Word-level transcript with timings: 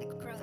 the 0.00 0.06
cross 0.20 0.40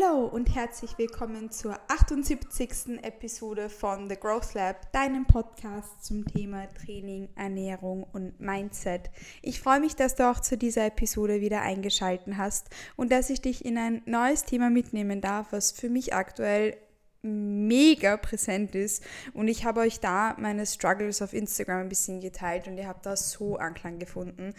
Hallo 0.00 0.26
und 0.26 0.54
herzlich 0.54 0.96
willkommen 0.98 1.50
zur 1.50 1.78
78. 1.88 3.02
Episode 3.02 3.68
von 3.68 4.08
The 4.08 4.16
Growth 4.16 4.54
Lab, 4.54 4.92
deinem 4.92 5.26
Podcast 5.26 6.04
zum 6.04 6.24
Thema 6.26 6.66
Training, 6.74 7.28
Ernährung 7.34 8.04
und 8.12 8.38
Mindset. 8.40 9.10
Ich 9.42 9.60
freue 9.60 9.80
mich, 9.80 9.96
dass 9.96 10.14
du 10.14 10.30
auch 10.30 10.40
zu 10.40 10.56
dieser 10.56 10.86
Episode 10.86 11.40
wieder 11.40 11.62
eingeschaltet 11.62 12.36
hast 12.36 12.68
und 12.96 13.10
dass 13.10 13.30
ich 13.30 13.40
dich 13.40 13.64
in 13.64 13.76
ein 13.78 14.02
neues 14.06 14.44
Thema 14.44 14.70
mitnehmen 14.70 15.20
darf, 15.20 15.52
was 15.52 15.72
für 15.72 15.88
mich 15.88 16.14
aktuell 16.14 16.76
mega 17.22 18.16
präsent 18.16 18.74
ist. 18.74 19.02
Und 19.34 19.48
ich 19.48 19.64
habe 19.64 19.80
euch 19.80 20.00
da 20.00 20.36
meine 20.38 20.66
Struggles 20.66 21.22
auf 21.22 21.32
Instagram 21.32 21.82
ein 21.82 21.88
bisschen 21.88 22.20
geteilt 22.20 22.66
und 22.66 22.78
ihr 22.78 22.86
habt 22.86 23.06
da 23.06 23.16
so 23.16 23.56
Anklang 23.56 23.98
gefunden. 23.98 24.54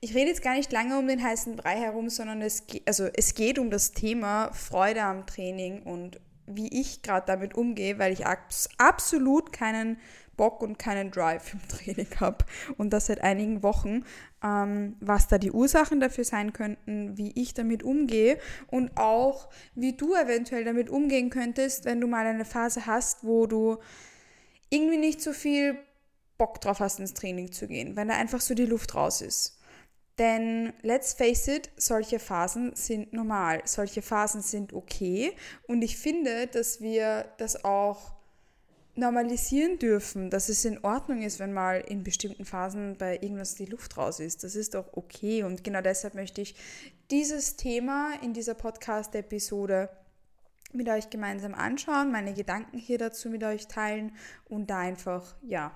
Ich 0.00 0.14
rede 0.14 0.30
jetzt 0.30 0.42
gar 0.42 0.54
nicht 0.54 0.72
lange 0.72 0.98
um 0.98 1.06
den 1.06 1.22
heißen 1.22 1.56
Brei 1.56 1.76
herum, 1.76 2.08
sondern 2.08 2.40
es, 2.40 2.64
also 2.86 3.08
es 3.14 3.34
geht 3.34 3.58
um 3.58 3.70
das 3.70 3.92
Thema 3.92 4.50
Freude 4.52 5.02
am 5.02 5.26
Training 5.26 5.82
und 5.82 6.20
wie 6.46 6.80
ich 6.80 7.02
gerade 7.02 7.26
damit 7.26 7.54
umgehe, 7.54 7.98
weil 7.98 8.12
ich 8.12 8.26
abs 8.26 8.68
absolut 8.78 9.52
keinen 9.52 9.98
Bock 10.36 10.62
und 10.62 10.78
keinen 10.78 11.10
Drive 11.10 11.54
im 11.54 11.60
Training 11.68 12.08
habe 12.20 12.44
und 12.76 12.90
das 12.90 13.06
seit 13.06 13.20
einigen 13.20 13.62
Wochen, 13.62 14.04
ähm, 14.42 14.96
was 15.00 15.28
da 15.28 15.38
die 15.38 15.52
Ursachen 15.52 16.00
dafür 16.00 16.24
sein 16.24 16.52
könnten, 16.52 17.16
wie 17.16 17.32
ich 17.32 17.54
damit 17.54 17.82
umgehe 17.82 18.38
und 18.68 18.96
auch 18.96 19.48
wie 19.74 19.96
du 19.96 20.14
eventuell 20.14 20.64
damit 20.64 20.88
umgehen 20.88 21.30
könntest, 21.30 21.84
wenn 21.84 22.00
du 22.00 22.06
mal 22.06 22.26
eine 22.26 22.44
Phase 22.44 22.86
hast, 22.86 23.24
wo 23.24 23.46
du 23.46 23.78
irgendwie 24.70 24.98
nicht 24.98 25.20
so 25.20 25.32
viel 25.32 25.78
Bock 26.38 26.60
drauf 26.60 26.80
hast, 26.80 27.00
ins 27.00 27.12
Training 27.12 27.52
zu 27.52 27.68
gehen, 27.68 27.96
wenn 27.96 28.08
da 28.08 28.14
einfach 28.14 28.40
so 28.40 28.54
die 28.54 28.66
Luft 28.66 28.94
raus 28.94 29.20
ist. 29.20 29.58
Denn 30.18 30.72
let's 30.82 31.14
face 31.14 31.48
it, 31.48 31.70
solche 31.76 32.18
Phasen 32.18 32.74
sind 32.74 33.12
normal, 33.12 33.62
solche 33.64 34.02
Phasen 34.02 34.42
sind 34.42 34.72
okay. 34.72 35.32
Und 35.66 35.82
ich 35.82 35.96
finde, 35.96 36.46
dass 36.46 36.80
wir 36.80 37.32
das 37.38 37.64
auch 37.64 38.19
normalisieren 39.00 39.78
dürfen, 39.78 40.30
dass 40.30 40.48
es 40.48 40.64
in 40.64 40.84
Ordnung 40.84 41.22
ist, 41.22 41.40
wenn 41.40 41.52
mal 41.52 41.80
in 41.80 42.04
bestimmten 42.04 42.44
Phasen 42.44 42.96
bei 42.96 43.14
irgendwas 43.14 43.56
die 43.56 43.66
Luft 43.66 43.96
raus 43.96 44.20
ist. 44.20 44.44
Das 44.44 44.54
ist 44.54 44.74
doch 44.74 44.92
okay 44.92 45.42
und 45.42 45.64
genau 45.64 45.80
deshalb 45.80 46.14
möchte 46.14 46.40
ich 46.40 46.54
dieses 47.10 47.56
Thema 47.56 48.12
in 48.22 48.32
dieser 48.32 48.54
Podcast-Episode 48.54 49.88
mit 50.72 50.88
euch 50.88 51.10
gemeinsam 51.10 51.54
anschauen, 51.54 52.12
meine 52.12 52.34
Gedanken 52.34 52.78
hier 52.78 52.98
dazu 52.98 53.28
mit 53.28 53.42
euch 53.42 53.66
teilen 53.66 54.12
und 54.48 54.70
da 54.70 54.78
einfach, 54.78 55.34
ja, 55.42 55.72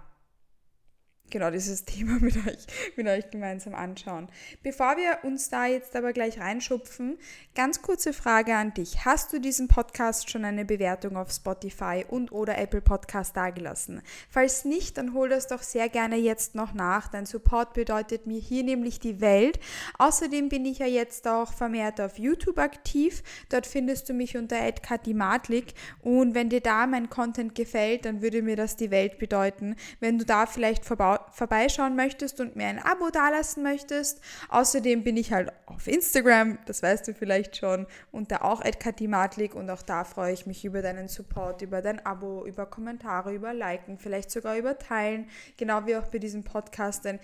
genau 1.30 1.50
dieses 1.50 1.84
Thema 1.84 2.18
mit 2.20 2.36
euch, 2.36 2.66
mit 2.96 3.06
euch 3.06 3.30
gemeinsam 3.30 3.74
anschauen. 3.74 4.28
Bevor 4.62 4.96
wir 4.96 5.18
uns 5.22 5.48
da 5.48 5.66
jetzt 5.66 5.96
aber 5.96 6.12
gleich 6.12 6.38
reinschupfen, 6.40 7.18
ganz 7.54 7.82
kurze 7.82 8.12
Frage 8.12 8.54
an 8.54 8.74
dich. 8.74 9.04
Hast 9.04 9.32
du 9.32 9.40
diesen 9.40 9.68
Podcast 9.68 10.30
schon 10.30 10.44
eine 10.44 10.64
Bewertung 10.64 11.16
auf 11.16 11.30
Spotify 11.30 12.04
und 12.08 12.32
oder 12.32 12.58
Apple 12.58 12.80
Podcast 12.80 13.36
dagelassen? 13.36 14.02
Falls 14.28 14.64
nicht, 14.64 14.98
dann 14.98 15.14
hol 15.14 15.28
das 15.28 15.46
doch 15.46 15.62
sehr 15.62 15.88
gerne 15.88 16.16
jetzt 16.16 16.54
noch 16.54 16.74
nach. 16.74 17.08
Dein 17.08 17.26
Support 17.26 17.74
bedeutet 17.74 18.26
mir 18.26 18.40
hier 18.40 18.62
nämlich 18.62 19.00
die 19.00 19.20
Welt. 19.20 19.58
Außerdem 19.98 20.48
bin 20.48 20.64
ich 20.64 20.78
ja 20.78 20.86
jetzt 20.86 21.26
auch 21.28 21.52
vermehrt 21.52 22.00
auf 22.00 22.18
YouTube 22.18 22.58
aktiv. 22.58 23.22
Dort 23.48 23.66
findest 23.66 24.08
du 24.08 24.14
mich 24.14 24.36
unter 24.36 24.56
@katimatlik 24.72 25.74
und 26.02 26.34
wenn 26.34 26.48
dir 26.48 26.60
da 26.60 26.86
mein 26.86 27.08
Content 27.10 27.54
gefällt, 27.54 28.04
dann 28.04 28.22
würde 28.22 28.42
mir 28.42 28.56
das 28.56 28.76
die 28.76 28.90
Welt 28.90 29.18
bedeuten, 29.18 29.76
wenn 30.00 30.18
du 30.18 30.24
da 30.24 30.46
vielleicht 30.46 30.84
vorbei 30.84 31.13
vorbeischauen 31.30 31.96
möchtest 31.96 32.40
und 32.40 32.56
mir 32.56 32.66
ein 32.66 32.78
Abo 32.78 33.10
dalassen 33.10 33.62
möchtest. 33.62 34.20
Außerdem 34.48 35.04
bin 35.04 35.16
ich 35.16 35.32
halt 35.32 35.52
auf 35.66 35.86
Instagram, 35.86 36.58
das 36.66 36.82
weißt 36.82 37.08
du 37.08 37.14
vielleicht 37.14 37.56
schon, 37.56 37.86
und 38.12 38.30
da 38.30 38.42
auch 38.42 38.62
@katimatlik 38.62 39.54
und 39.54 39.70
auch 39.70 39.82
da 39.82 40.04
freue 40.04 40.32
ich 40.32 40.46
mich 40.46 40.64
über 40.64 40.82
deinen 40.82 41.08
Support, 41.08 41.62
über 41.62 41.82
dein 41.82 42.04
Abo, 42.04 42.44
über 42.46 42.66
Kommentare, 42.66 43.32
über 43.34 43.52
Liken, 43.52 43.98
vielleicht 43.98 44.30
sogar 44.30 44.56
über 44.56 44.78
Teilen, 44.78 45.28
genau 45.56 45.86
wie 45.86 45.96
auch 45.96 46.08
bei 46.08 46.18
diesem 46.18 46.44
Podcast, 46.44 47.04
denn 47.04 47.18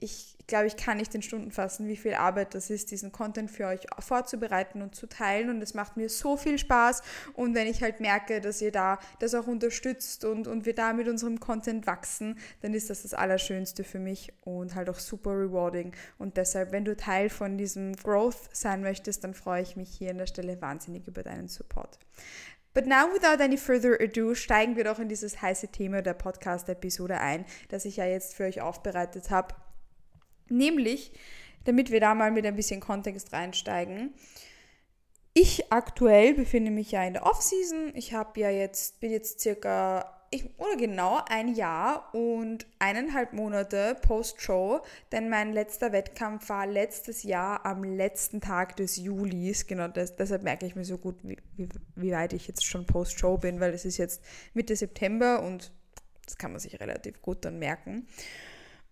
ich 0.00 0.36
glaube, 0.46 0.66
ich 0.66 0.76
kann 0.76 0.96
nicht 0.96 1.14
in 1.14 1.22
Stunden 1.22 1.50
fassen, 1.50 1.88
wie 1.88 1.96
viel 1.96 2.14
Arbeit 2.14 2.54
das 2.54 2.70
ist, 2.70 2.90
diesen 2.90 3.12
Content 3.12 3.50
für 3.50 3.66
euch 3.66 3.80
vorzubereiten 3.98 4.80
und 4.80 4.94
zu 4.94 5.08
teilen. 5.08 5.50
Und 5.50 5.60
es 5.60 5.74
macht 5.74 5.96
mir 5.96 6.08
so 6.08 6.36
viel 6.36 6.58
Spaß. 6.58 7.02
Und 7.34 7.54
wenn 7.54 7.66
ich 7.66 7.82
halt 7.82 8.00
merke, 8.00 8.40
dass 8.40 8.62
ihr 8.62 8.72
da 8.72 8.98
das 9.18 9.34
auch 9.34 9.46
unterstützt 9.46 10.24
und, 10.24 10.46
und 10.46 10.66
wir 10.66 10.74
da 10.74 10.92
mit 10.92 11.08
unserem 11.08 11.40
Content 11.40 11.86
wachsen, 11.86 12.38
dann 12.62 12.74
ist 12.74 12.90
das 12.90 13.02
das 13.02 13.12
Allerschönste 13.12 13.84
für 13.84 13.98
mich 13.98 14.32
und 14.42 14.74
halt 14.74 14.88
auch 14.88 14.98
super 14.98 15.32
rewarding. 15.32 15.92
Und 16.16 16.36
deshalb, 16.36 16.72
wenn 16.72 16.84
du 16.84 16.96
Teil 16.96 17.28
von 17.28 17.58
diesem 17.58 17.94
Growth 17.96 18.48
sein 18.52 18.82
möchtest, 18.82 19.24
dann 19.24 19.34
freue 19.34 19.62
ich 19.62 19.76
mich 19.76 19.90
hier 19.90 20.10
an 20.10 20.18
der 20.18 20.26
Stelle 20.26 20.60
wahnsinnig 20.62 21.06
über 21.06 21.22
deinen 21.22 21.48
Support. 21.48 21.98
But 22.72 22.86
now, 22.86 23.12
without 23.12 23.42
any 23.42 23.56
further 23.56 23.98
ado, 24.00 24.34
steigen 24.34 24.76
wir 24.76 24.84
doch 24.84 24.98
in 24.98 25.08
dieses 25.08 25.42
heiße 25.42 25.68
Thema 25.68 26.00
der 26.00 26.14
Podcast-Episode 26.14 27.18
ein, 27.18 27.44
das 27.70 27.84
ich 27.84 27.96
ja 27.96 28.04
jetzt 28.04 28.34
für 28.34 28.44
euch 28.44 28.60
aufbereitet 28.60 29.30
habe. 29.30 29.54
Nämlich, 30.48 31.12
damit 31.64 31.90
wir 31.90 32.00
da 32.00 32.14
mal 32.14 32.30
mit 32.30 32.46
ein 32.46 32.56
bisschen 32.56 32.80
Kontext 32.80 33.32
reinsteigen. 33.32 34.14
Ich 35.34 35.70
aktuell 35.70 36.34
befinde 36.34 36.70
mich 36.70 36.90
ja 36.90 37.04
in 37.04 37.12
der 37.12 37.26
Off-Season. 37.26 37.92
Ich 37.94 38.12
habe 38.12 38.40
ja 38.40 38.50
jetzt, 38.50 38.98
bin 38.98 39.12
jetzt 39.12 39.40
circa, 39.40 40.24
ich, 40.30 40.58
oder 40.58 40.76
genau 40.76 41.20
ein 41.28 41.54
Jahr 41.54 42.12
und 42.12 42.66
eineinhalb 42.80 43.34
Monate 43.34 43.96
Post-Show, 44.02 44.80
denn 45.12 45.28
mein 45.28 45.52
letzter 45.52 45.92
Wettkampf 45.92 46.48
war 46.48 46.66
letztes 46.66 47.22
Jahr 47.22 47.64
am 47.64 47.84
letzten 47.84 48.40
Tag 48.40 48.76
des 48.76 48.96
Julis. 48.96 49.66
Genau, 49.66 49.86
das, 49.86 50.16
deshalb 50.16 50.42
merke 50.42 50.66
ich 50.66 50.74
mir 50.74 50.84
so 50.84 50.98
gut, 50.98 51.16
wie, 51.22 51.36
wie, 51.56 51.68
wie 51.94 52.10
weit 52.10 52.32
ich 52.32 52.48
jetzt 52.48 52.66
schon 52.66 52.84
Post-Show 52.84 53.38
bin, 53.38 53.60
weil 53.60 53.72
es 53.72 53.84
ist 53.84 53.98
jetzt 53.98 54.22
Mitte 54.54 54.74
September 54.74 55.42
und 55.42 55.70
das 56.24 56.36
kann 56.36 56.50
man 56.50 56.60
sich 56.60 56.80
relativ 56.80 57.22
gut 57.22 57.44
dann 57.44 57.58
merken. 57.58 58.08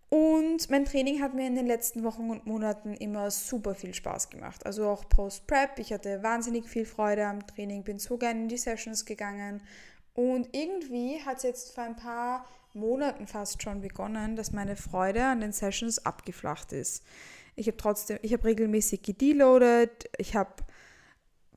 Und 0.08 0.70
mein 0.70 0.84
Training 0.84 1.20
hat 1.20 1.34
mir 1.34 1.46
in 1.46 1.56
den 1.56 1.66
letzten 1.66 2.04
Wochen 2.04 2.30
und 2.30 2.46
Monaten 2.46 2.94
immer 2.94 3.30
super 3.30 3.74
viel 3.74 3.92
Spaß 3.92 4.30
gemacht. 4.30 4.64
Also 4.64 4.88
auch 4.88 5.08
Post-Prep. 5.08 5.78
Ich 5.78 5.92
hatte 5.92 6.22
wahnsinnig 6.22 6.68
viel 6.68 6.84
Freude 6.84 7.26
am 7.26 7.44
Training, 7.46 7.82
bin 7.82 7.98
so 7.98 8.16
gerne 8.16 8.42
in 8.42 8.48
die 8.48 8.56
Sessions 8.56 9.04
gegangen. 9.04 9.62
Und 10.14 10.48
irgendwie 10.52 11.20
hat 11.24 11.38
es 11.38 11.42
jetzt 11.42 11.74
vor 11.74 11.84
ein 11.84 11.96
paar 11.96 12.46
Monaten 12.72 13.26
fast 13.26 13.62
schon 13.62 13.80
begonnen, 13.80 14.36
dass 14.36 14.52
meine 14.52 14.76
Freude 14.76 15.24
an 15.24 15.40
den 15.40 15.52
Sessions 15.52 16.04
abgeflacht 16.06 16.72
ist. 16.72 17.02
Ich 17.56 17.66
habe 17.66 17.76
trotzdem, 17.76 18.18
ich 18.22 18.32
habe 18.32 18.44
regelmäßig 18.44 19.02
gedeloadet, 19.02 20.08
ich 20.18 20.36
habe 20.36 20.52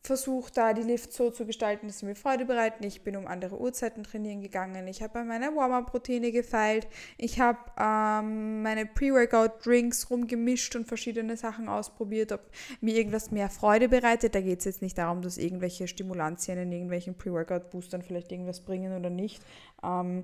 versucht, 0.02 0.58
da 0.58 0.74
die 0.74 0.82
Lift 0.82 1.14
so 1.14 1.30
zu 1.30 1.46
gestalten, 1.46 1.88
dass 1.88 2.00
sie 2.00 2.06
mir 2.06 2.16
Freude 2.16 2.46
bereiten. 2.46 2.84
Ich 2.86 3.04
bin 3.04 3.18
um 3.18 3.28
andere 3.28 3.60
Uhrzeiten 3.60 4.04
trainieren 4.04 4.42
gegangen. 4.42 4.88
Ich 4.88 5.02
habe 5.02 5.14
bei 5.14 5.24
meiner 5.24 5.56
Warm-Up-Routine 5.56 6.32
gefeilt. 6.32 6.88
Ich 7.18 7.40
habe 7.40 7.60
ähm, 7.78 8.64
meine 8.64 8.86
Pre-Workout-Drinks 8.86 10.10
rumgemischt 10.10 10.76
und 10.76 10.88
verschiedene 10.88 11.36
Sachen 11.36 11.68
ausprobiert, 11.68 12.32
ob 12.32 12.42
mir 12.82 12.96
irgendwas 12.96 13.32
mehr 13.32 13.50
Freude 13.50 13.90
bereitet. 13.90 14.36
Da 14.36 14.42
geht 14.42 14.60
es 14.60 14.66
jetzt 14.66 14.82
nicht 14.82 14.98
darum, 14.98 15.22
dass 15.22 15.38
irgendwelche 15.38 15.88
Stimulantien 15.88 16.58
in 16.58 16.72
irgendwelchen 16.72 17.16
Pre-Workout-Boostern 17.16 18.02
vielleicht 18.02 18.32
irgendwas 18.32 18.62
bringen 18.62 18.98
oder 18.98 19.10
nicht. 19.10 19.44
Ähm, 19.84 20.24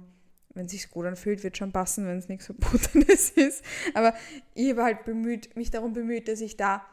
wenn 0.54 0.68
es 0.68 0.72
sich 0.72 0.90
gut 0.90 1.06
anfühlt, 1.06 1.44
wird 1.44 1.58
schon 1.58 1.74
passen, 1.74 2.08
wenn 2.08 2.18
es 2.18 2.30
nichts 2.30 2.46
Verbotenes 2.48 3.30
ist. 3.32 3.64
Aber 3.94 4.14
ich 4.54 4.72
habe 4.72 4.84
halt 4.84 5.04
bemüht, 5.04 5.56
mich 5.56 5.70
darum 5.70 5.92
bemüht, 5.92 6.30
dass 6.30 6.40
ich 6.40 6.56
da 6.56 6.86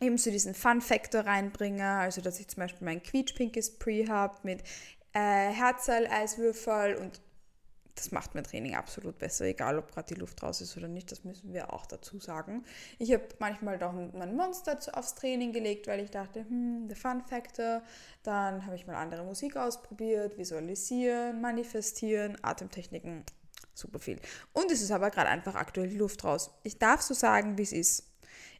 eben 0.00 0.18
so 0.18 0.30
diesen 0.30 0.54
Fun-Faktor 0.54 1.22
reinbringe, 1.22 1.86
also 1.86 2.20
dass 2.20 2.40
ich 2.40 2.48
zum 2.48 2.62
Beispiel 2.62 2.84
mein 2.84 3.02
quietschpinkes 3.02 3.78
Pre 3.78 4.06
habe 4.08 4.36
mit 4.42 4.62
äh, 5.12 5.50
Herzl-Eiswürfel 5.50 6.96
und 6.96 7.20
das 7.94 8.10
macht 8.10 8.34
mein 8.34 8.44
Training 8.44 8.74
absolut 8.74 9.18
besser, 9.18 9.44
egal 9.44 9.78
ob 9.78 9.92
gerade 9.92 10.14
die 10.14 10.20
Luft 10.20 10.42
raus 10.42 10.60
ist 10.60 10.76
oder 10.76 10.88
nicht, 10.88 11.12
das 11.12 11.22
müssen 11.24 11.52
wir 11.52 11.72
auch 11.72 11.86
dazu 11.86 12.18
sagen. 12.18 12.64
Ich 12.98 13.12
habe 13.12 13.24
manchmal 13.38 13.78
doch 13.78 13.92
mein 13.92 14.34
Monster 14.34 14.76
aufs 14.92 15.14
Training 15.14 15.52
gelegt, 15.52 15.86
weil 15.86 16.00
ich 16.00 16.10
dachte, 16.10 16.40
hm, 16.40 16.88
der 16.88 16.96
Fun 16.96 17.22
Factor. 17.22 17.82
Dann 18.22 18.66
habe 18.66 18.74
ich 18.74 18.86
mal 18.86 18.96
andere 18.96 19.22
Musik 19.22 19.56
ausprobiert, 19.56 20.36
visualisieren, 20.36 21.40
manifestieren, 21.40 22.36
Atemtechniken, 22.42 23.24
super 23.74 23.98
viel. 23.98 24.18
Und 24.52 24.70
es 24.70 24.82
ist 24.82 24.90
aber 24.90 25.10
gerade 25.10 25.28
einfach 25.28 25.54
aktuell 25.54 25.88
die 25.88 25.98
Luft 25.98 26.24
raus. 26.24 26.50
Ich 26.64 26.78
darf 26.78 27.02
so 27.02 27.14
sagen, 27.14 27.58
wie 27.58 27.62
es 27.62 27.72
ist. 27.72 28.13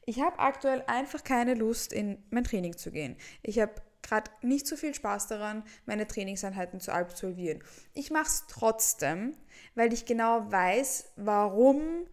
Ich 0.06 0.20
habe 0.20 0.38
aktuell 0.38 0.82
einfach 0.86 1.24
keine 1.24 1.54
Lust, 1.54 1.92
in 1.92 2.18
mein 2.30 2.44
Training 2.44 2.76
zu 2.76 2.90
gehen. 2.90 3.16
Ich 3.42 3.58
habe 3.58 3.72
gerade 4.04 4.30
nicht 4.42 4.66
so 4.66 4.76
viel 4.76 4.94
Spaß 4.94 5.28
daran, 5.28 5.64
meine 5.86 6.06
Trainingseinheiten 6.06 6.80
zu 6.80 6.92
absolvieren. 6.92 7.62
Ich 7.94 8.10
mache 8.10 8.26
es 8.26 8.44
trotzdem, 8.48 9.34
weil 9.74 9.92
ich 9.92 10.04
genau 10.04 10.50
weiß, 10.50 11.12
warum 11.16 12.06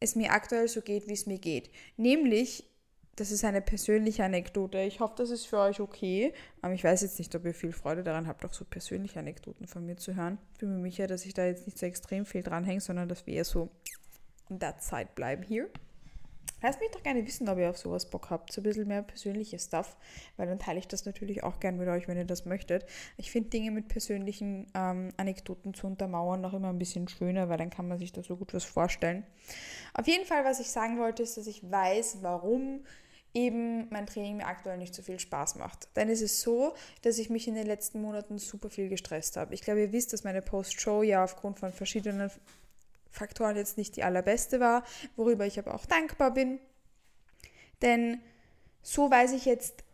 es 0.00 0.14
mir 0.14 0.32
aktuell 0.32 0.68
so 0.68 0.80
geht, 0.80 1.08
wie 1.08 1.14
es 1.14 1.26
mir 1.26 1.38
geht. 1.38 1.70
Nämlich, 1.96 2.64
das 3.16 3.32
ist 3.32 3.44
eine 3.44 3.60
persönliche 3.60 4.24
Anekdote. 4.24 4.78
Ich 4.80 5.00
hoffe, 5.00 5.14
das 5.16 5.30
ist 5.30 5.46
für 5.46 5.58
euch 5.58 5.80
okay. 5.80 6.32
Aber 6.62 6.74
ich 6.74 6.84
weiß 6.84 7.02
jetzt 7.02 7.18
nicht, 7.18 7.34
ob 7.34 7.44
ihr 7.44 7.54
viel 7.54 7.72
Freude 7.72 8.04
daran 8.04 8.28
habt, 8.28 8.44
auch 8.44 8.52
so 8.52 8.64
persönliche 8.64 9.18
Anekdoten 9.18 9.66
von 9.66 9.84
mir 9.84 9.96
zu 9.96 10.14
hören. 10.14 10.38
Ich 10.52 10.60
bin 10.60 10.80
mir 10.80 10.90
sicher, 10.90 11.08
dass 11.08 11.24
ich 11.24 11.34
da 11.34 11.46
jetzt 11.46 11.66
nicht 11.66 11.78
so 11.78 11.86
extrem 11.86 12.26
viel 12.26 12.42
dranhänge, 12.42 12.80
sondern 12.80 13.08
dass 13.08 13.26
wir 13.26 13.34
eher 13.34 13.44
so 13.44 13.70
in 14.48 14.60
der 14.60 14.78
Zeit 14.78 15.14
bleiben 15.16 15.42
hier. 15.42 15.68
Lasst 16.62 16.80
mich 16.80 16.90
doch 16.90 17.02
gerne 17.02 17.26
wissen, 17.26 17.48
ob 17.48 17.58
ihr 17.58 17.70
auf 17.70 17.78
sowas 17.78 18.10
Bock 18.10 18.30
habt. 18.30 18.52
So 18.52 18.60
ein 18.60 18.64
bisschen 18.64 18.88
mehr 18.88 19.02
persönliches 19.02 19.64
Stuff, 19.64 19.96
weil 20.36 20.46
dann 20.46 20.58
teile 20.58 20.78
ich 20.78 20.88
das 20.88 21.04
natürlich 21.04 21.44
auch 21.44 21.60
gerne 21.60 21.78
mit 21.78 21.88
euch, 21.88 22.08
wenn 22.08 22.16
ihr 22.16 22.24
das 22.24 22.44
möchtet. 22.44 22.84
Ich 23.16 23.30
finde 23.30 23.50
Dinge 23.50 23.70
mit 23.70 23.88
persönlichen 23.88 24.66
ähm, 24.74 25.12
Anekdoten 25.16 25.74
zu 25.74 25.86
untermauern 25.86 26.40
noch 26.40 26.54
immer 26.54 26.70
ein 26.70 26.78
bisschen 26.78 27.08
schöner, 27.08 27.48
weil 27.48 27.58
dann 27.58 27.70
kann 27.70 27.88
man 27.88 27.98
sich 27.98 28.12
da 28.12 28.22
so 28.22 28.36
gut 28.36 28.54
was 28.54 28.64
vorstellen. 28.64 29.24
Auf 29.94 30.06
jeden 30.06 30.24
Fall, 30.24 30.44
was 30.44 30.60
ich 30.60 30.70
sagen 30.70 30.98
wollte, 30.98 31.22
ist, 31.22 31.36
dass 31.36 31.46
ich 31.46 31.70
weiß, 31.70 32.18
warum 32.22 32.84
eben 33.34 33.88
mein 33.90 34.06
Training 34.06 34.38
mir 34.38 34.46
aktuell 34.46 34.78
nicht 34.78 34.94
so 34.94 35.02
viel 35.02 35.20
Spaß 35.20 35.56
macht. 35.56 35.88
Ist 35.94 36.22
es 36.22 36.40
so, 36.40 36.74
dass 37.02 37.18
ich 37.18 37.30
mich 37.30 37.46
in 37.46 37.54
den 37.54 37.66
letzten 37.66 38.00
Monaten 38.00 38.38
super 38.38 38.70
viel 38.70 38.88
gestresst 38.88 39.36
habe. 39.36 39.54
Ich 39.54 39.60
glaube, 39.60 39.80
ihr 39.80 39.92
wisst, 39.92 40.12
dass 40.12 40.24
meine 40.24 40.42
Post-Show 40.42 41.02
ja 41.02 41.22
aufgrund 41.22 41.58
von 41.58 41.72
verschiedenen 41.72 42.30
Faktoren 43.10 43.56
jetzt 43.56 43.78
nicht 43.78 43.96
die 43.96 44.04
allerbeste 44.04 44.60
war, 44.60 44.84
worüber 45.16 45.46
ich 45.46 45.58
aber 45.58 45.74
auch 45.74 45.86
dankbar 45.86 46.32
bin. 46.32 46.58
Denn 47.82 48.20
so 48.82 49.10
weiß 49.10 49.32
ich 49.32 49.44
jetzt 49.44 49.84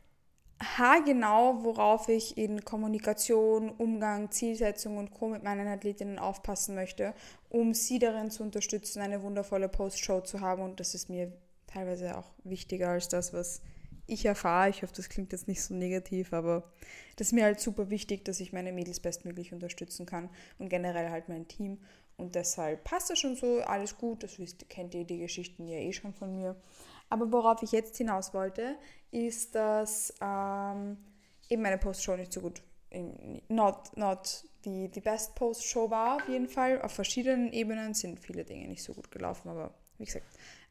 haargenau, 0.61 1.65
worauf 1.65 2.09
ich 2.09 2.39
in 2.39 2.65
Kommunikation, 2.65 3.71
Umgang, 3.71 4.31
Zielsetzung 4.31 4.99
und 4.99 5.11
Co. 5.11 5.29
mit 5.29 5.43
meinen 5.43 5.67
Athletinnen 5.67 6.19
aufpassen 6.19 6.75
möchte, 6.75 7.15
um 7.51 7.75
sie 7.75 7.99
darin 7.99 8.31
zu 8.31 8.43
unterstützen, 8.43 9.01
eine 9.03 9.23
wundervolle 9.23 9.69
Post-Show 9.69 10.21
zu 10.23 10.41
haben. 10.41 10.63
Und 10.63 10.81
das 10.81 10.95
ist 10.95 11.09
mir 11.09 11.33
teilweise 11.67 12.17
auch 12.17 12.31
wichtiger 12.45 12.91
als 12.91 13.09
das, 13.09 13.33
was 13.33 13.61
ich 14.07 14.25
erfahre. 14.27 14.71
Ich 14.71 14.83
hoffe, 14.83 14.95
das 14.95 15.09
klingt 15.09 15.33
jetzt 15.33 15.49
nicht 15.49 15.63
so 15.63 15.75
negativ, 15.75 16.33
aber 16.33 16.71
das 17.17 17.29
ist 17.29 17.33
mir 17.33 17.45
halt 17.45 17.61
super 17.61 17.91
wichtig, 17.91 18.25
dass 18.25 18.41
ich 18.41 18.53
meine 18.53 18.73
Mädels 18.73 19.01
bestmöglich 19.01 19.53
unterstützen 19.53 20.07
kann 20.07 20.29
und 20.59 20.69
generell 20.69 21.11
halt 21.11 21.29
mein 21.29 21.49
Team. 21.49 21.79
Und 22.17 22.35
deshalb 22.35 22.85
passt 22.85 23.11
das 23.11 23.19
schon 23.19 23.37
so, 23.37 23.61
alles 23.61 23.99
gut, 23.99 24.23
das 24.23 24.39
wisst, 24.39 24.69
kennt 24.69 24.95
ihr 24.95 25.05
die 25.05 25.19
Geschichten 25.19 25.67
ja 25.67 25.77
eh 25.77 25.93
schon 25.93 26.13
von 26.13 26.35
mir. 26.35 26.57
Aber 27.11 27.31
worauf 27.33 27.63
ich 27.63 27.73
jetzt 27.73 27.97
hinaus 27.97 28.33
wollte, 28.35 28.77
ist, 29.11 29.55
dass 29.55 30.15
ähm, 30.21 30.97
eben 31.49 31.63
meine 31.63 31.79
Post-Show 31.79 32.17
nicht 32.17 32.33
so 32.33 32.41
gut, 32.41 32.63
not, 33.49 33.97
not 33.97 34.45
die, 34.65 34.89
die 34.89 35.01
Best 35.01 35.35
Post-Show 35.35 35.91
war 35.91 36.17
auf 36.17 36.29
jeden 36.29 36.49
Fall. 36.49 36.81
Auf 36.83 36.93
verschiedenen 36.93 37.53
Ebenen 37.53 37.95
sind 37.95 38.21
viele 38.21 38.45
Dinge 38.45 38.69
nicht 38.69 38.83
so 38.83 38.95
gut 38.95 39.11
gelaufen, 39.11 39.49
aber 39.49 39.75
wie 39.99 40.05
gesagt, 40.05 40.27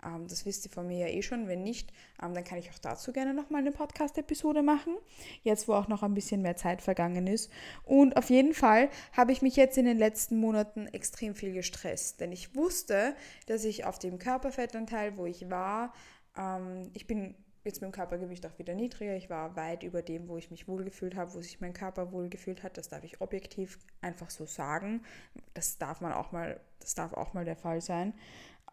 ähm, 0.05 0.27
das 0.27 0.45
wisst 0.45 0.65
ihr 0.65 0.71
von 0.71 0.87
mir 0.87 1.07
ja 1.07 1.07
eh 1.07 1.21
schon. 1.21 1.47
Wenn 1.47 1.63
nicht, 1.63 1.91
ähm, 2.21 2.33
dann 2.33 2.43
kann 2.43 2.57
ich 2.57 2.69
auch 2.69 2.79
dazu 2.79 3.13
gerne 3.13 3.33
nochmal 3.33 3.61
eine 3.61 3.71
Podcast-Episode 3.71 4.61
machen. 4.61 4.95
Jetzt, 5.43 5.67
wo 5.67 5.73
auch 5.73 5.87
noch 5.87 6.03
ein 6.03 6.13
bisschen 6.13 6.41
mehr 6.41 6.55
Zeit 6.55 6.81
vergangen 6.81 7.27
ist. 7.27 7.51
Und 7.83 8.17
auf 8.17 8.29
jeden 8.29 8.53
Fall 8.53 8.89
habe 9.13 9.31
ich 9.31 9.41
mich 9.41 9.55
jetzt 9.55 9.77
in 9.77 9.85
den 9.85 9.97
letzten 9.97 10.37
Monaten 10.37 10.87
extrem 10.87 11.35
viel 11.35 11.53
gestresst. 11.53 12.19
Denn 12.19 12.31
ich 12.31 12.55
wusste, 12.55 13.15
dass 13.47 13.63
ich 13.63 13.85
auf 13.85 13.99
dem 13.99 14.19
Körperfettanteil, 14.19 15.17
wo 15.17 15.25
ich 15.25 15.49
war, 15.49 15.93
ähm, 16.37 16.89
ich 16.93 17.07
bin 17.07 17.35
jetzt 17.63 17.81
mit 17.81 17.89
dem 17.89 17.93
Körpergewicht 17.93 18.45
auch 18.45 18.57
wieder 18.59 18.75
niedriger. 18.75 19.15
Ich 19.15 19.29
war 19.29 19.55
weit 19.55 19.83
über 19.83 20.01
dem, 20.01 20.27
wo 20.27 20.37
ich 20.37 20.51
mich 20.51 20.67
wohlgefühlt 20.67 21.15
habe, 21.15 21.33
wo 21.33 21.41
sich 21.41 21.61
mein 21.61 21.73
Körper 21.73 22.11
wohlgefühlt 22.11 22.61
hat. 22.61 22.77
Das 22.77 22.89
darf 22.89 23.03
ich 23.03 23.21
objektiv 23.21 23.79
einfach 24.01 24.29
so 24.29 24.45
sagen. 24.45 25.01
Das 25.53 25.77
darf 25.77 26.01
man 26.01 26.11
auch 26.11 26.31
mal, 26.31 26.59
das 26.79 26.95
darf 26.95 27.13
auch 27.13 27.33
mal 27.33 27.45
der 27.45 27.55
Fall 27.55 27.79
sein. 27.79 28.13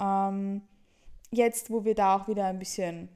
Ähm, 0.00 0.62
jetzt, 1.30 1.70
wo 1.70 1.84
wir 1.84 1.94
da 1.94 2.16
auch 2.16 2.28
wieder 2.28 2.46
ein 2.46 2.58
bisschen 2.58 3.08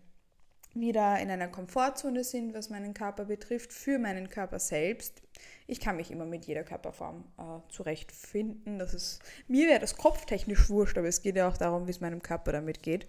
wieder 0.74 1.20
in 1.20 1.30
einer 1.30 1.48
Komfortzone 1.48 2.24
sind, 2.24 2.52
was 2.52 2.68
meinen 2.68 2.94
Körper 2.94 3.26
betrifft, 3.26 3.72
für 3.72 3.98
meinen 3.98 4.28
Körper 4.28 4.58
selbst. 4.58 5.22
Ich 5.66 5.80
kann 5.80 5.96
mich 5.96 6.10
immer 6.10 6.24
mit 6.24 6.46
jeder 6.46 6.64
Körperform 6.64 7.24
äh, 7.38 7.72
zurechtfinden. 7.72 8.78
Das 8.78 8.92
ist, 8.92 9.20
mir 9.46 9.68
wäre 9.68 9.80
das 9.80 9.96
kopftechnisch 9.96 10.68
wurscht, 10.68 10.98
aber 10.98 11.08
es 11.08 11.22
geht 11.22 11.36
ja 11.36 11.48
auch 11.48 11.56
darum, 11.56 11.86
wie 11.86 11.92
es 11.92 12.00
meinem 12.00 12.22
Körper 12.22 12.52
damit 12.52 12.82
geht. 12.82 13.06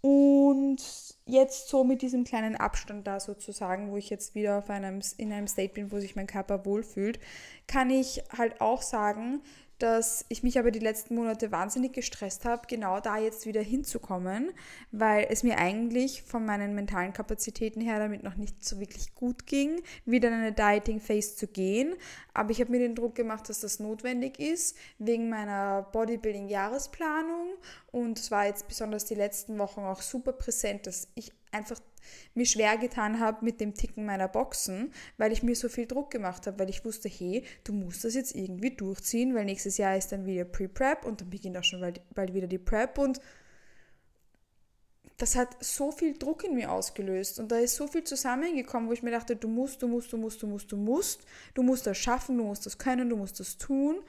Und 0.00 0.78
jetzt 1.26 1.68
so 1.68 1.84
mit 1.84 2.00
diesem 2.00 2.24
kleinen 2.24 2.56
Abstand 2.56 3.06
da 3.06 3.20
sozusagen, 3.20 3.90
wo 3.90 3.98
ich 3.98 4.08
jetzt 4.08 4.34
wieder 4.34 4.58
auf 4.58 4.70
einem, 4.70 5.00
in 5.18 5.32
einem 5.32 5.46
State 5.46 5.74
bin, 5.74 5.92
wo 5.92 5.98
sich 5.98 6.16
mein 6.16 6.26
Körper 6.26 6.64
wohlfühlt, 6.64 7.20
kann 7.66 7.90
ich 7.90 8.22
halt 8.36 8.62
auch 8.62 8.80
sagen, 8.80 9.42
dass 9.82 10.24
ich 10.28 10.42
mich 10.42 10.58
aber 10.58 10.70
die 10.70 10.78
letzten 10.78 11.14
Monate 11.14 11.50
wahnsinnig 11.50 11.92
gestresst 11.92 12.44
habe, 12.44 12.62
genau 12.68 13.00
da 13.00 13.18
jetzt 13.18 13.46
wieder 13.46 13.62
hinzukommen, 13.62 14.50
weil 14.92 15.26
es 15.30 15.42
mir 15.42 15.58
eigentlich 15.58 16.22
von 16.22 16.44
meinen 16.44 16.74
mentalen 16.74 17.12
Kapazitäten 17.12 17.80
her 17.80 17.98
damit 17.98 18.22
noch 18.22 18.36
nicht 18.36 18.64
so 18.64 18.78
wirklich 18.78 19.14
gut 19.14 19.46
ging, 19.46 19.80
wieder 20.04 20.28
in 20.28 20.34
eine 20.34 20.52
Dieting-Phase 20.52 21.36
zu 21.36 21.46
gehen. 21.46 21.94
Aber 22.34 22.50
ich 22.50 22.60
habe 22.60 22.70
mir 22.70 22.78
den 22.78 22.94
Druck 22.94 23.14
gemacht, 23.14 23.48
dass 23.48 23.60
das 23.60 23.80
notwendig 23.80 24.38
ist, 24.38 24.76
wegen 24.98 25.28
meiner 25.28 25.88
Bodybuilding-Jahresplanung. 25.92 27.48
Und 27.92 28.18
es 28.18 28.30
war 28.30 28.46
jetzt 28.46 28.68
besonders 28.68 29.04
die 29.04 29.14
letzten 29.14 29.58
Wochen 29.58 29.80
auch 29.80 30.02
super 30.02 30.32
präsent, 30.32 30.86
dass 30.86 31.08
ich 31.14 31.32
einfach 31.52 31.80
mir 32.34 32.46
schwer 32.46 32.78
getan 32.78 33.20
habe 33.20 33.44
mit 33.44 33.60
dem 33.60 33.74
Ticken 33.74 34.04
meiner 34.04 34.28
Boxen, 34.28 34.92
weil 35.18 35.32
ich 35.32 35.42
mir 35.42 35.54
so 35.54 35.68
viel 35.68 35.86
Druck 35.86 36.10
gemacht 36.10 36.46
habe, 36.46 36.58
weil 36.58 36.70
ich 36.70 36.84
wusste, 36.84 37.08
hey, 37.08 37.44
du 37.64 37.72
musst 37.72 38.04
das 38.04 38.14
jetzt 38.14 38.34
irgendwie 38.34 38.74
durchziehen, 38.74 39.34
weil 39.34 39.44
nächstes 39.44 39.76
Jahr 39.76 39.96
ist 39.96 40.12
dann 40.12 40.26
wieder 40.26 40.44
Pre-Prep 40.44 41.04
und 41.04 41.20
dann 41.20 41.30
beginnt 41.30 41.56
auch 41.56 41.64
schon 41.64 41.80
bald, 41.80 42.00
bald 42.14 42.34
wieder 42.34 42.46
die 42.46 42.58
Prep 42.58 42.98
und 42.98 43.20
das 45.18 45.36
hat 45.36 45.62
so 45.62 45.92
viel 45.92 46.16
Druck 46.16 46.44
in 46.44 46.54
mir 46.54 46.72
ausgelöst 46.72 47.38
und 47.40 47.52
da 47.52 47.58
ist 47.58 47.76
so 47.76 47.86
viel 47.86 48.04
zusammengekommen, 48.04 48.88
wo 48.88 48.92
ich 48.92 49.02
mir 49.02 49.10
dachte, 49.10 49.36
du 49.36 49.48
musst, 49.48 49.82
du 49.82 49.88
musst, 49.88 50.12
du 50.12 50.16
musst, 50.16 50.42
du 50.42 50.46
musst, 50.46 50.72
du 50.72 50.76
musst, 50.76 51.26
du 51.54 51.62
musst 51.62 51.86
das 51.86 51.98
schaffen, 51.98 52.38
du 52.38 52.44
musst 52.44 52.64
das 52.64 52.78
können, 52.78 53.10
du 53.10 53.16
musst 53.16 53.38
das 53.38 53.58
tun, 53.58 54.00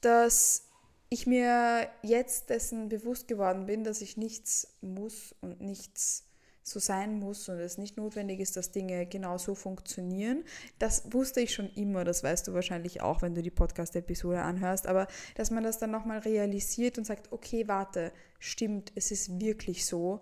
dass 0.00 0.65
ich 1.08 1.26
mir 1.26 1.88
jetzt 2.02 2.50
dessen 2.50 2.88
bewusst 2.88 3.28
geworden 3.28 3.66
bin, 3.66 3.84
dass 3.84 4.00
ich 4.00 4.16
nichts 4.16 4.76
muss 4.80 5.34
und 5.40 5.60
nichts 5.60 6.26
so 6.68 6.80
sein 6.80 7.20
muss 7.20 7.48
und 7.48 7.60
es 7.60 7.78
nicht 7.78 7.96
notwendig 7.96 8.40
ist, 8.40 8.56
dass 8.56 8.72
Dinge 8.72 9.06
genau 9.06 9.38
so 9.38 9.54
funktionieren. 9.54 10.42
Das 10.80 11.12
wusste 11.12 11.40
ich 11.40 11.54
schon 11.54 11.70
immer, 11.70 12.02
das 12.02 12.24
weißt 12.24 12.48
du 12.48 12.54
wahrscheinlich 12.54 13.02
auch, 13.02 13.22
wenn 13.22 13.36
du 13.36 13.42
die 13.42 13.52
Podcast-Episode 13.52 14.42
anhörst, 14.42 14.88
aber 14.88 15.06
dass 15.36 15.52
man 15.52 15.62
das 15.62 15.78
dann 15.78 15.92
nochmal 15.92 16.18
realisiert 16.18 16.98
und 16.98 17.04
sagt, 17.04 17.30
okay, 17.30 17.68
warte, 17.68 18.12
stimmt, 18.40 18.90
es 18.96 19.12
ist 19.12 19.40
wirklich 19.40 19.86
so. 19.86 20.20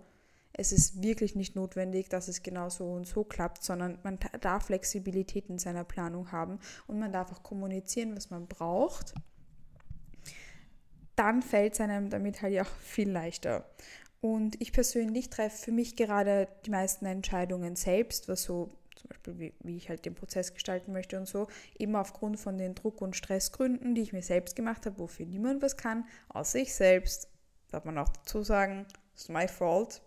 Es 0.53 0.71
ist 0.71 1.03
wirklich 1.03 1.35
nicht 1.35 1.57
notwendig, 1.57 2.11
dass 2.11 2.29
es 2.29 2.43
genau 2.43 2.69
so 2.69 2.93
und 2.93 3.07
so 3.07 3.25
klappt, 3.25 3.64
sondern 3.64 3.99
man 4.05 4.19
darf 4.41 4.67
Flexibilität 4.67 5.49
in 5.49 5.59
seiner 5.59 5.83
Planung 5.83 6.31
haben 6.31 6.61
und 6.87 6.99
man 6.99 7.11
darf 7.11 7.33
auch 7.33 7.43
kommunizieren, 7.43 8.14
was 8.14 8.31
man 8.31 8.47
braucht. 8.47 9.14
Dann 11.16 11.42
fällt 11.42 11.75
es 11.75 11.80
einem 11.80 12.11
damit 12.11 12.42
halt 12.42 12.52
ja 12.52 12.62
auch 12.62 12.76
viel 12.80 13.11
leichter. 13.11 13.64
Und 14.21 14.61
ich 14.61 14.73
persönlich 14.73 15.28
treffe 15.28 15.64
für 15.64 15.73
mich 15.73 15.97
gerade 15.97 16.49
die 16.64 16.71
meisten 16.71 17.04
Entscheidungen 17.04 17.76
selbst, 17.76 18.26
was 18.28 18.42
so 18.42 18.71
zum 18.97 19.09
Beispiel 19.09 19.38
wie, 19.38 19.54
wie, 19.62 19.76
ich 19.76 19.88
halt 19.88 20.04
den 20.06 20.14
Prozess 20.14 20.54
gestalten 20.54 20.92
möchte 20.92 21.18
und 21.18 21.26
so, 21.26 21.49
eben 21.78 21.94
aufgrund 21.97 22.38
von 22.38 22.56
den 22.56 22.75
Druck- 22.75 23.02
und 23.02 23.16
Stressgründen, 23.16 23.94
die 23.94 24.02
ich 24.02 24.12
mir 24.12 24.23
selbst 24.23 24.56
gemacht 24.56 24.87
habe, 24.87 24.99
wofür 24.99 25.26
niemand 25.26 25.62
was 25.62 25.76
kann, 25.76 26.06
außer 26.28 26.59
ich 26.59 26.75
selbst. 26.75 27.28
Darf 27.71 27.85
man 27.85 27.99
auch 27.99 28.09
dazu 28.09 28.42
sagen, 28.42 28.87
it's 29.14 29.28
my 29.28 29.49
fault, 29.49 30.00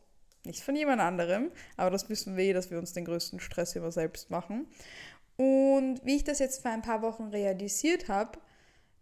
nicht 0.46 0.64
von 0.64 0.76
jemand 0.76 1.02
anderem, 1.02 1.52
aber 1.76 1.92
das 1.92 2.10
wissen 2.10 2.38
wir, 2.38 2.54
dass 2.54 2.72
wir 2.72 2.80
uns 2.80 2.94
den 2.94 3.06
größten 3.06 3.40
Stress 3.40 3.76
immer 3.76 3.92
selbst 3.92 4.30
machen. 4.30 4.68
Und 5.36 6.04
wie 6.04 6.16
ich 6.16 6.24
das 6.24 6.40
jetzt 6.40 6.62
vor 6.62 6.72
ein 6.72 6.82
paar 6.82 7.02
Wochen 7.02 7.26
realisiert 7.26 8.08
habe, 8.08 8.40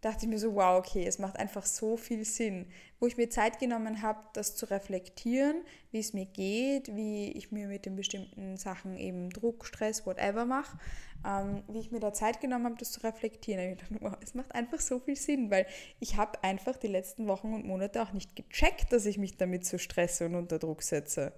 dachte 0.06 0.24
ich 0.24 0.30
mir 0.30 0.38
so, 0.38 0.54
wow, 0.54 0.78
okay, 0.78 1.04
es 1.04 1.18
macht 1.18 1.36
einfach 1.36 1.66
so 1.66 1.96
viel 1.96 2.24
Sinn. 2.24 2.66
Wo 3.00 3.06
ich 3.06 3.16
mir 3.16 3.28
Zeit 3.28 3.58
genommen 3.58 4.02
habe, 4.02 4.20
das 4.34 4.54
zu 4.56 4.70
reflektieren, 4.70 5.62
wie 5.90 5.98
es 5.98 6.12
mir 6.12 6.26
geht, 6.26 6.94
wie 6.94 7.32
ich 7.32 7.50
mir 7.50 7.66
mit 7.66 7.86
den 7.86 7.96
bestimmten 7.96 8.56
Sachen 8.56 8.96
eben 8.96 9.30
Druck, 9.30 9.66
Stress, 9.66 10.06
whatever 10.06 10.44
mache, 10.44 10.78
ähm, 11.26 11.64
wie 11.68 11.80
ich 11.80 11.90
mir 11.90 12.00
da 12.00 12.12
Zeit 12.12 12.40
genommen 12.40 12.66
habe, 12.66 12.76
das 12.78 12.92
zu 12.92 13.02
reflektieren. 13.02 13.72
Ich 13.72 13.80
dachte, 13.80 13.96
wow, 14.00 14.16
es 14.22 14.34
macht 14.34 14.54
einfach 14.54 14.80
so 14.80 15.00
viel 15.00 15.16
Sinn, 15.16 15.50
weil 15.50 15.66
ich 15.98 16.16
habe 16.16 16.42
einfach 16.44 16.76
die 16.76 16.86
letzten 16.86 17.26
Wochen 17.26 17.52
und 17.52 17.66
Monate 17.66 18.00
auch 18.00 18.12
nicht 18.12 18.36
gecheckt, 18.36 18.92
dass 18.92 19.06
ich 19.06 19.18
mich 19.18 19.36
damit 19.36 19.66
so 19.66 19.76
stresse 19.76 20.26
und 20.26 20.36
unter 20.36 20.58
Druck 20.58 20.82
setze. 20.82 21.32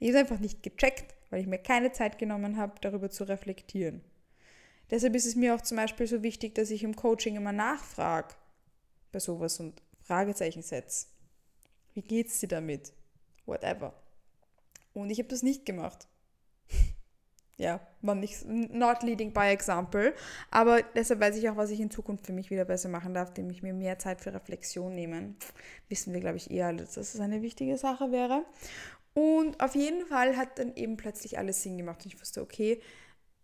Ich 0.00 0.08
habe 0.08 0.18
es 0.18 0.22
einfach 0.24 0.40
nicht 0.40 0.62
gecheckt, 0.62 1.14
weil 1.30 1.40
ich 1.40 1.46
mir 1.46 1.58
keine 1.58 1.92
Zeit 1.92 2.18
genommen 2.18 2.56
habe, 2.56 2.72
darüber 2.80 3.10
zu 3.10 3.24
reflektieren. 3.24 4.02
Deshalb 4.90 5.14
ist 5.14 5.26
es 5.26 5.36
mir 5.36 5.54
auch 5.54 5.60
zum 5.60 5.76
Beispiel 5.76 6.06
so 6.06 6.22
wichtig, 6.22 6.54
dass 6.54 6.70
ich 6.70 6.82
im 6.82 6.96
Coaching 6.96 7.36
immer 7.36 7.52
nachfrage 7.52 8.34
bei 9.12 9.18
sowas 9.18 9.60
und 9.60 9.82
Fragezeichen 10.02 10.62
setze. 10.62 11.06
Wie 11.94 12.02
geht's 12.02 12.40
dir 12.40 12.48
damit? 12.48 12.92
Whatever. 13.44 13.92
Und 14.94 15.10
ich 15.10 15.18
habe 15.18 15.28
das 15.28 15.42
nicht 15.42 15.66
gemacht. 15.66 16.06
ja, 17.56 17.80
war 18.00 18.14
nicht, 18.14 18.46
not 18.46 19.02
leading 19.02 19.32
by 19.32 19.48
example. 19.48 20.14
Aber 20.50 20.82
deshalb 20.94 21.20
weiß 21.20 21.36
ich 21.36 21.48
auch, 21.50 21.56
was 21.56 21.70
ich 21.70 21.80
in 21.80 21.90
Zukunft 21.90 22.26
für 22.26 22.32
mich 22.32 22.50
wieder 22.50 22.64
besser 22.64 22.88
machen 22.88 23.14
darf, 23.14 23.30
indem 23.30 23.50
ich 23.50 23.62
mir 23.62 23.74
mehr 23.74 23.98
Zeit 23.98 24.20
für 24.20 24.32
Reflexion 24.32 24.94
nehme. 24.94 25.34
Wissen 25.88 26.14
wir, 26.14 26.20
glaube 26.20 26.36
ich, 26.38 26.50
eher, 26.50 26.72
dass 26.72 26.94
das 26.94 27.20
eine 27.20 27.42
wichtige 27.42 27.76
Sache 27.76 28.10
wäre. 28.10 28.44
Und 29.14 29.60
auf 29.60 29.74
jeden 29.74 30.06
Fall 30.06 30.36
hat 30.36 30.58
dann 30.58 30.74
eben 30.76 30.96
plötzlich 30.96 31.38
alles 31.38 31.62
Sinn 31.62 31.76
gemacht. 31.76 32.04
Und 32.04 32.14
ich 32.14 32.20
wusste, 32.20 32.40
okay, 32.40 32.80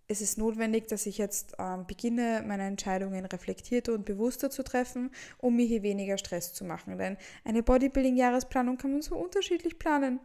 es 0.08 0.20
ist 0.20 0.38
notwendig, 0.38 0.88
dass 0.88 1.06
ich 1.06 1.18
jetzt 1.18 1.54
ähm, 1.58 1.86
beginne, 1.86 2.44
meine 2.46 2.64
Entscheidungen 2.64 3.24
reflektierter 3.24 3.94
und 3.94 4.04
bewusster 4.04 4.50
zu 4.50 4.62
treffen, 4.62 5.10
um 5.38 5.56
mir 5.56 5.66
hier 5.66 5.82
weniger 5.82 6.18
Stress 6.18 6.52
zu 6.52 6.64
machen. 6.64 6.98
Denn 6.98 7.16
eine 7.44 7.62
Bodybuilding-Jahresplanung 7.62 8.76
kann 8.76 8.92
man 8.92 9.02
so 9.02 9.16
unterschiedlich 9.16 9.78
planen. 9.78 10.20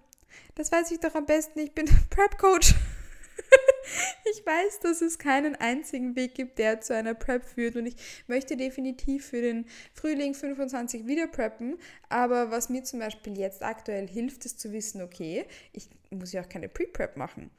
Das 0.56 0.72
weiß 0.72 0.92
ich 0.92 1.00
doch 1.00 1.16
am 1.16 1.26
besten. 1.26 1.60
Ich 1.60 1.74
bin 1.74 1.86
Prep-Coach. 2.10 2.76
ich 4.32 4.46
weiß, 4.46 4.80
dass 4.82 5.02
es 5.02 5.18
keinen 5.18 5.56
einzigen 5.56 6.16
Weg 6.16 6.36
gibt, 6.36 6.60
der 6.60 6.82
zu 6.82 6.94
einer 6.94 7.14
Prep 7.14 7.46
führt. 7.46 7.76
Und 7.76 7.86
ich 7.86 7.96
möchte 8.28 8.58
definitiv 8.58 9.28
für 9.28 9.42
den 9.42 9.66
Frühling 9.94 10.34
25 10.34 11.08
wieder 11.08 11.28
preppen. 11.28 11.78
Aber 12.10 12.52
was 12.52 12.70
mir 12.70 12.84
zum 12.84 13.00
Beispiel 13.00 13.38
jetzt 13.38 13.64
aktuell 13.64 14.08
hilft, 14.08 14.46
ist 14.46 14.60
zu 14.60 14.72
wissen, 14.74 15.02
okay, 15.02 15.46
ich 15.72 15.90
muss 16.12 16.34
ja 16.34 16.42
auch 16.42 16.50
keine 16.50 16.68
Pre-Prep 16.70 17.16
machen. 17.16 17.50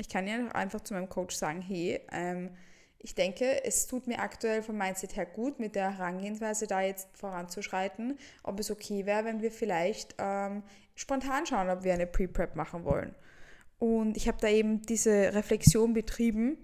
Ich 0.00 0.08
kann 0.08 0.26
ja 0.26 0.48
einfach 0.52 0.80
zu 0.80 0.94
meinem 0.94 1.10
Coach 1.10 1.36
sagen, 1.36 1.60
hey, 1.60 2.00
ähm, 2.10 2.50
ich 2.98 3.14
denke, 3.14 3.64
es 3.64 3.86
tut 3.86 4.06
mir 4.06 4.18
aktuell 4.18 4.62
vom 4.62 4.76
Mindset 4.76 5.16
her 5.16 5.26
gut, 5.26 5.58
mit 5.60 5.74
der 5.74 5.98
Herangehensweise 5.98 6.66
da 6.66 6.80
jetzt 6.80 7.08
voranzuschreiten, 7.16 8.18
ob 8.42 8.58
es 8.60 8.70
okay 8.70 9.06
wäre, 9.06 9.24
wenn 9.24 9.42
wir 9.42 9.50
vielleicht 9.50 10.14
ähm, 10.18 10.62
spontan 10.94 11.46
schauen, 11.46 11.70
ob 11.70 11.84
wir 11.84 11.94
eine 11.94 12.06
Pre-Prep 12.06 12.56
machen 12.56 12.84
wollen. 12.84 13.14
Und 13.78 14.16
ich 14.16 14.26
habe 14.26 14.38
da 14.40 14.48
eben 14.48 14.82
diese 14.82 15.34
Reflexion 15.34 15.94
betrieben, 15.94 16.58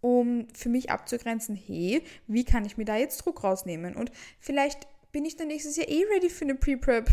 um 0.00 0.48
für 0.54 0.68
mich 0.68 0.90
abzugrenzen, 0.90 1.56
hey, 1.56 2.02
wie 2.26 2.44
kann 2.44 2.64
ich 2.64 2.76
mir 2.76 2.84
da 2.84 2.96
jetzt 2.96 3.18
Druck 3.18 3.42
rausnehmen? 3.42 3.96
Und 3.96 4.12
vielleicht 4.38 4.86
bin 5.12 5.24
ich 5.24 5.36
dann 5.36 5.48
nächstes 5.48 5.76
Jahr 5.76 5.88
eh 5.88 6.04
ready 6.12 6.28
für 6.28 6.44
eine 6.44 6.54
Pre-Prep. 6.54 7.10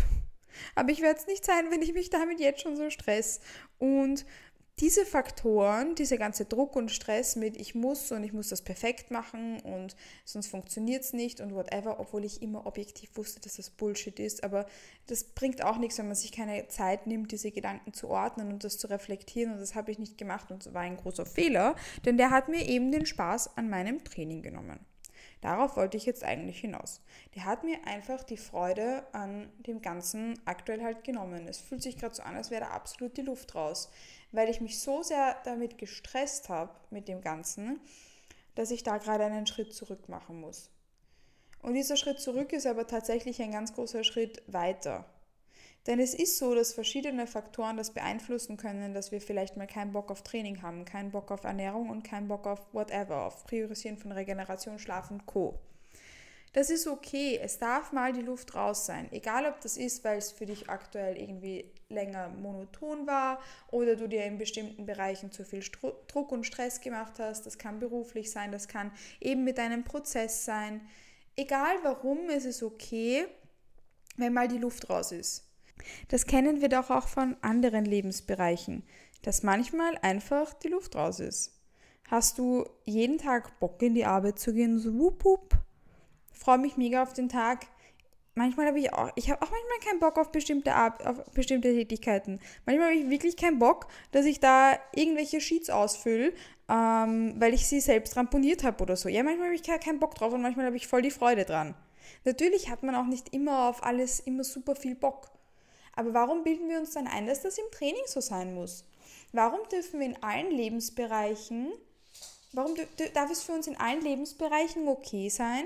Aber 0.74 0.90
ich 0.90 1.02
werde 1.02 1.18
es 1.18 1.26
nicht 1.26 1.44
sein, 1.44 1.70
wenn 1.70 1.82
ich 1.82 1.94
mich 1.94 2.10
damit 2.10 2.40
jetzt 2.40 2.60
schon 2.60 2.76
so 2.76 2.90
stress. 2.90 3.40
Und 3.78 4.24
diese 4.82 5.06
Faktoren, 5.06 5.94
dieser 5.94 6.18
ganze 6.18 6.44
Druck 6.44 6.74
und 6.74 6.90
Stress 6.90 7.36
mit 7.36 7.56
ich 7.56 7.76
muss 7.76 8.10
und 8.10 8.24
ich 8.24 8.32
muss 8.32 8.48
das 8.48 8.62
perfekt 8.62 9.12
machen 9.12 9.60
und 9.60 9.94
sonst 10.24 10.48
funktioniert 10.48 11.04
es 11.04 11.12
nicht 11.12 11.40
und 11.40 11.54
whatever, 11.54 12.00
obwohl 12.00 12.24
ich 12.24 12.42
immer 12.42 12.66
objektiv 12.66 13.16
wusste, 13.16 13.40
dass 13.40 13.56
das 13.56 13.70
Bullshit 13.70 14.18
ist, 14.18 14.42
aber 14.42 14.66
das 15.06 15.22
bringt 15.22 15.62
auch 15.64 15.78
nichts, 15.78 15.98
wenn 15.98 16.08
man 16.08 16.16
sich 16.16 16.32
keine 16.32 16.66
Zeit 16.66 17.06
nimmt, 17.06 17.30
diese 17.30 17.52
Gedanken 17.52 17.92
zu 17.92 18.08
ordnen 18.08 18.52
und 18.52 18.64
das 18.64 18.76
zu 18.76 18.88
reflektieren 18.88 19.52
und 19.52 19.60
das 19.60 19.76
habe 19.76 19.92
ich 19.92 20.00
nicht 20.00 20.18
gemacht 20.18 20.50
und 20.50 20.66
das 20.66 20.74
war 20.74 20.82
ein 20.82 20.96
großer 20.96 21.26
Fehler, 21.26 21.76
denn 22.04 22.16
der 22.16 22.30
hat 22.30 22.48
mir 22.48 22.68
eben 22.68 22.90
den 22.90 23.06
Spaß 23.06 23.56
an 23.56 23.70
meinem 23.70 24.02
Training 24.02 24.42
genommen. 24.42 24.80
Darauf 25.42 25.76
wollte 25.76 25.96
ich 25.96 26.06
jetzt 26.06 26.22
eigentlich 26.22 26.60
hinaus. 26.60 27.00
Der 27.34 27.44
hat 27.46 27.64
mir 27.64 27.84
einfach 27.84 28.22
die 28.22 28.36
Freude 28.36 29.04
an 29.12 29.48
dem 29.66 29.82
Ganzen 29.82 30.38
aktuell 30.44 30.82
halt 30.82 31.02
genommen. 31.02 31.48
Es 31.48 31.58
fühlt 31.58 31.82
sich 31.82 31.98
gerade 31.98 32.14
so 32.14 32.22
an, 32.22 32.36
als 32.36 32.52
wäre 32.52 32.62
da 32.62 32.70
absolut 32.70 33.16
die 33.16 33.22
Luft 33.22 33.56
raus 33.56 33.90
weil 34.32 34.48
ich 34.48 34.60
mich 34.60 34.80
so 34.80 35.02
sehr 35.02 35.36
damit 35.44 35.78
gestresst 35.78 36.48
habe, 36.48 36.72
mit 36.90 37.08
dem 37.08 37.20
Ganzen, 37.20 37.80
dass 38.54 38.70
ich 38.70 38.82
da 38.82 38.98
gerade 38.98 39.24
einen 39.24 39.46
Schritt 39.46 39.74
zurück 39.74 40.08
machen 40.08 40.40
muss. 40.40 40.70
Und 41.60 41.74
dieser 41.74 41.96
Schritt 41.96 42.18
zurück 42.18 42.52
ist 42.52 42.66
aber 42.66 42.86
tatsächlich 42.86 43.40
ein 43.40 43.52
ganz 43.52 43.72
großer 43.72 44.02
Schritt 44.02 44.42
weiter. 44.46 45.04
Denn 45.86 45.98
es 45.98 46.14
ist 46.14 46.38
so, 46.38 46.54
dass 46.54 46.72
verschiedene 46.72 47.26
Faktoren 47.26 47.76
das 47.76 47.92
beeinflussen 47.92 48.56
können, 48.56 48.94
dass 48.94 49.10
wir 49.10 49.20
vielleicht 49.20 49.56
mal 49.56 49.66
keinen 49.66 49.92
Bock 49.92 50.10
auf 50.10 50.22
Training 50.22 50.62
haben, 50.62 50.84
keinen 50.84 51.10
Bock 51.10 51.30
auf 51.32 51.44
Ernährung 51.44 51.90
und 51.90 52.04
keinen 52.04 52.28
Bock 52.28 52.46
auf 52.46 52.72
whatever, 52.72 53.26
auf 53.26 53.44
Priorisieren 53.44 53.96
von 53.96 54.12
Regeneration, 54.12 54.78
Schlaf 54.78 55.10
und 55.10 55.26
Co. 55.26 55.58
Das 56.52 56.68
ist 56.68 56.86
okay. 56.86 57.38
Es 57.42 57.58
darf 57.58 57.92
mal 57.92 58.12
die 58.12 58.20
Luft 58.20 58.54
raus 58.54 58.84
sein. 58.86 59.08
Egal, 59.10 59.46
ob 59.46 59.60
das 59.60 59.76
ist, 59.76 60.04
weil 60.04 60.18
es 60.18 60.30
für 60.30 60.46
dich 60.46 60.68
aktuell 60.68 61.16
irgendwie 61.16 61.72
länger 61.88 62.28
monoton 62.28 63.06
war 63.06 63.40
oder 63.70 63.96
du 63.96 64.08
dir 64.08 64.24
in 64.24 64.38
bestimmten 64.38 64.84
Bereichen 64.86 65.32
zu 65.32 65.44
viel 65.44 65.62
Stru 65.62 65.92
Druck 66.08 66.30
und 66.30 66.44
Stress 66.44 66.80
gemacht 66.80 67.18
hast. 67.18 67.46
Das 67.46 67.58
kann 67.58 67.78
beruflich 67.78 68.30
sein, 68.30 68.52
das 68.52 68.68
kann 68.68 68.92
eben 69.20 69.44
mit 69.44 69.58
deinem 69.58 69.84
Prozess 69.84 70.44
sein. 70.44 70.82
Egal 71.36 71.76
warum, 71.82 72.28
es 72.28 72.44
ist 72.44 72.62
okay, 72.62 73.26
wenn 74.16 74.34
mal 74.34 74.48
die 74.48 74.58
Luft 74.58 74.90
raus 74.90 75.12
ist. 75.12 75.48
Das 76.08 76.26
kennen 76.26 76.60
wir 76.60 76.68
doch 76.68 76.90
auch 76.90 77.08
von 77.08 77.36
anderen 77.40 77.86
Lebensbereichen, 77.86 78.84
dass 79.22 79.42
manchmal 79.42 79.96
einfach 80.02 80.52
die 80.52 80.68
Luft 80.68 80.96
raus 80.96 81.18
ist. 81.18 81.58
Hast 82.08 82.38
du 82.38 82.68
jeden 82.84 83.16
Tag 83.16 83.58
Bock 83.58 83.80
in 83.80 83.94
die 83.94 84.04
Arbeit 84.04 84.38
zu 84.38 84.52
gehen, 84.52 84.78
so 84.78 84.92
wupp, 84.98 85.24
wupp, 85.24 85.58
freue 86.42 86.58
mich 86.58 86.76
mega 86.76 87.02
auf 87.02 87.12
den 87.12 87.28
Tag. 87.28 87.66
Manchmal 88.34 88.66
habe 88.66 88.78
ich 88.78 88.92
auch, 88.92 89.10
ich 89.14 89.30
habe 89.30 89.42
auch 89.42 89.50
manchmal 89.50 89.78
keinen 89.84 90.00
Bock 90.00 90.18
auf 90.18 90.32
bestimmte, 90.32 90.74
auf 90.76 91.22
bestimmte 91.34 91.72
Tätigkeiten. 91.72 92.40
Manchmal 92.64 92.88
habe 92.88 92.96
ich 92.96 93.10
wirklich 93.10 93.36
keinen 93.36 93.58
Bock, 93.58 93.88
dass 94.10 94.24
ich 94.24 94.40
da 94.40 94.78
irgendwelche 94.94 95.40
Sheets 95.40 95.68
ausfülle, 95.68 96.32
ähm, 96.68 97.34
weil 97.38 97.52
ich 97.52 97.66
sie 97.66 97.80
selbst 97.80 98.16
ramponiert 98.16 98.64
habe 98.64 98.82
oder 98.82 98.96
so. 98.96 99.10
Ja, 99.10 99.22
manchmal 99.22 99.48
habe 99.48 99.54
ich 99.54 99.62
keinen 99.62 100.00
Bock 100.00 100.14
drauf 100.14 100.32
und 100.32 100.40
manchmal 100.40 100.66
habe 100.66 100.76
ich 100.76 100.86
voll 100.86 101.02
die 101.02 101.10
Freude 101.10 101.44
dran. 101.44 101.74
Natürlich 102.24 102.70
hat 102.70 102.82
man 102.82 102.94
auch 102.94 103.06
nicht 103.06 103.34
immer 103.34 103.68
auf 103.68 103.82
alles 103.84 104.20
immer 104.20 104.44
super 104.44 104.76
viel 104.76 104.94
Bock. 104.94 105.30
Aber 105.94 106.14
warum 106.14 106.42
bilden 106.42 106.70
wir 106.70 106.78
uns 106.78 106.92
dann 106.92 107.06
ein, 107.06 107.26
dass 107.26 107.42
das 107.42 107.58
im 107.58 107.70
Training 107.70 108.02
so 108.06 108.20
sein 108.20 108.54
muss? 108.54 108.84
Warum 109.32 109.60
dürfen 109.70 110.00
wir 110.00 110.06
in 110.06 110.22
allen 110.22 110.50
Lebensbereichen, 110.50 111.72
warum 112.52 112.74
darf 113.12 113.30
es 113.30 113.42
für 113.42 113.52
uns 113.52 113.66
in 113.66 113.76
allen 113.76 114.00
Lebensbereichen 114.00 114.88
okay 114.88 115.28
sein, 115.28 115.64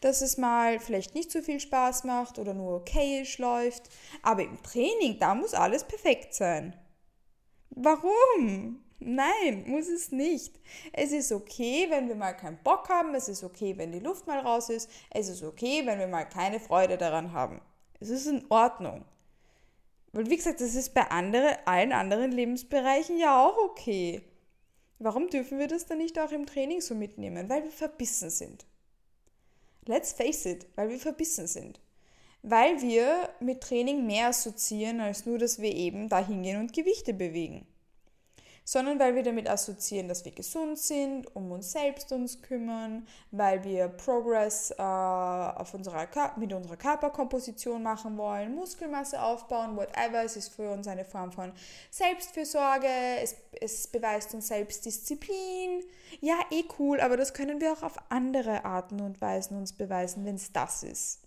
dass 0.00 0.20
es 0.20 0.36
mal 0.36 0.78
vielleicht 0.78 1.14
nicht 1.14 1.30
so 1.30 1.42
viel 1.42 1.60
Spaß 1.60 2.04
macht 2.04 2.38
oder 2.38 2.54
nur 2.54 2.76
okayisch 2.76 3.38
läuft. 3.38 3.90
Aber 4.22 4.42
im 4.42 4.62
Training, 4.62 5.18
da 5.18 5.34
muss 5.34 5.54
alles 5.54 5.84
perfekt 5.84 6.34
sein. 6.34 6.76
Warum? 7.70 8.82
Nein, 8.98 9.64
muss 9.66 9.88
es 9.88 10.10
nicht. 10.10 10.58
Es 10.92 11.12
ist 11.12 11.30
okay, 11.30 11.86
wenn 11.90 12.08
wir 12.08 12.14
mal 12.14 12.32
keinen 12.32 12.62
Bock 12.62 12.88
haben. 12.88 13.14
Es 13.14 13.28
ist 13.28 13.44
okay, 13.44 13.76
wenn 13.76 13.92
die 13.92 13.98
Luft 13.98 14.26
mal 14.26 14.38
raus 14.38 14.70
ist. 14.70 14.90
Es 15.10 15.28
ist 15.28 15.42
okay, 15.42 15.84
wenn 15.84 15.98
wir 15.98 16.06
mal 16.06 16.24
keine 16.24 16.60
Freude 16.60 16.96
daran 16.96 17.32
haben. 17.32 17.60
Es 18.00 18.08
ist 18.08 18.26
in 18.26 18.44
Ordnung. 18.48 19.04
Weil, 20.12 20.30
wie 20.30 20.36
gesagt, 20.36 20.62
das 20.62 20.74
ist 20.74 20.94
bei 20.94 21.10
andere, 21.10 21.66
allen 21.66 21.92
anderen 21.92 22.32
Lebensbereichen 22.32 23.18
ja 23.18 23.44
auch 23.44 23.58
okay. 23.58 24.22
Warum 24.98 25.28
dürfen 25.28 25.58
wir 25.58 25.68
das 25.68 25.84
dann 25.84 25.98
nicht 25.98 26.18
auch 26.18 26.32
im 26.32 26.46
Training 26.46 26.80
so 26.80 26.94
mitnehmen? 26.94 27.50
Weil 27.50 27.64
wir 27.64 27.70
verbissen 27.70 28.30
sind. 28.30 28.64
Let's 29.86 30.12
face 30.12 30.46
it, 30.46 30.66
weil 30.74 30.90
wir 30.90 30.98
verbissen 30.98 31.46
sind. 31.46 31.80
Weil 32.42 32.80
wir 32.82 33.30
mit 33.40 33.60
Training 33.62 34.06
mehr 34.06 34.28
assoziieren, 34.28 35.00
als 35.00 35.26
nur, 35.26 35.38
dass 35.38 35.60
wir 35.60 35.74
eben 35.74 36.08
da 36.08 36.24
hingehen 36.24 36.60
und 36.60 36.72
Gewichte 36.72 37.14
bewegen 37.14 37.66
sondern 38.66 38.98
weil 38.98 39.14
wir 39.14 39.22
damit 39.22 39.48
assoziieren, 39.48 40.08
dass 40.08 40.24
wir 40.24 40.32
gesund 40.32 40.76
sind, 40.76 41.34
um 41.36 41.52
uns 41.52 41.70
selbst 41.70 42.10
uns 42.10 42.42
kümmern, 42.42 43.06
weil 43.30 43.62
wir 43.62 43.86
Progress 43.86 44.72
äh, 44.72 44.82
auf 44.82 45.72
unserer, 45.72 46.08
mit 46.36 46.52
unserer 46.52 46.76
Körperkomposition 46.76 47.80
machen 47.84 48.18
wollen, 48.18 48.56
Muskelmasse 48.56 49.22
aufbauen, 49.22 49.76
whatever. 49.76 50.24
Es 50.24 50.36
ist 50.36 50.48
für 50.48 50.68
uns 50.72 50.88
eine 50.88 51.04
Form 51.04 51.30
von 51.30 51.52
Selbstfürsorge, 51.90 52.88
es, 53.22 53.36
es 53.60 53.86
beweist 53.86 54.34
uns 54.34 54.48
Selbstdisziplin. 54.48 55.84
Ja, 56.20 56.34
eh 56.50 56.64
cool, 56.80 57.00
aber 57.00 57.16
das 57.16 57.34
können 57.34 57.60
wir 57.60 57.72
auch 57.72 57.84
auf 57.84 57.94
andere 58.08 58.64
Arten 58.64 59.00
und 59.00 59.20
Weisen 59.20 59.56
uns 59.56 59.74
beweisen, 59.74 60.24
wenn 60.24 60.34
es 60.34 60.50
das 60.50 60.82
ist 60.82 61.25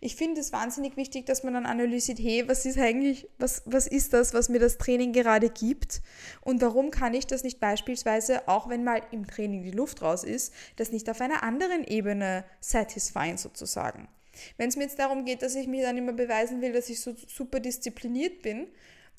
ich 0.00 0.16
finde 0.16 0.40
es 0.40 0.52
wahnsinnig 0.52 0.96
wichtig, 0.96 1.26
dass 1.26 1.42
man 1.42 1.54
dann 1.54 1.66
analysiert, 1.66 2.18
hey, 2.18 2.48
was 2.48 2.64
ist 2.66 2.78
eigentlich, 2.78 3.28
was, 3.38 3.62
was 3.66 3.86
ist 3.86 4.12
das, 4.12 4.34
was 4.34 4.48
mir 4.48 4.58
das 4.58 4.78
Training 4.78 5.12
gerade 5.12 5.50
gibt 5.50 6.02
und 6.42 6.60
warum 6.62 6.90
kann 6.90 7.14
ich 7.14 7.26
das 7.26 7.42
nicht 7.42 7.60
beispielsweise, 7.60 8.48
auch 8.48 8.68
wenn 8.68 8.84
mal 8.84 9.02
im 9.10 9.26
Training 9.26 9.62
die 9.62 9.70
Luft 9.70 10.02
raus 10.02 10.24
ist, 10.24 10.52
das 10.76 10.92
nicht 10.92 11.08
auf 11.10 11.20
einer 11.20 11.42
anderen 11.42 11.84
Ebene 11.84 12.44
satisfyen 12.60 13.36
sozusagen. 13.36 14.08
Wenn 14.56 14.68
es 14.68 14.76
mir 14.76 14.84
jetzt 14.84 14.98
darum 14.98 15.24
geht, 15.24 15.42
dass 15.42 15.54
ich 15.54 15.66
mir 15.66 15.82
dann 15.82 15.98
immer 15.98 16.12
beweisen 16.12 16.60
will, 16.60 16.72
dass 16.72 16.88
ich 16.88 17.00
so 17.00 17.14
super 17.26 17.60
diszipliniert 17.60 18.42
bin, 18.42 18.68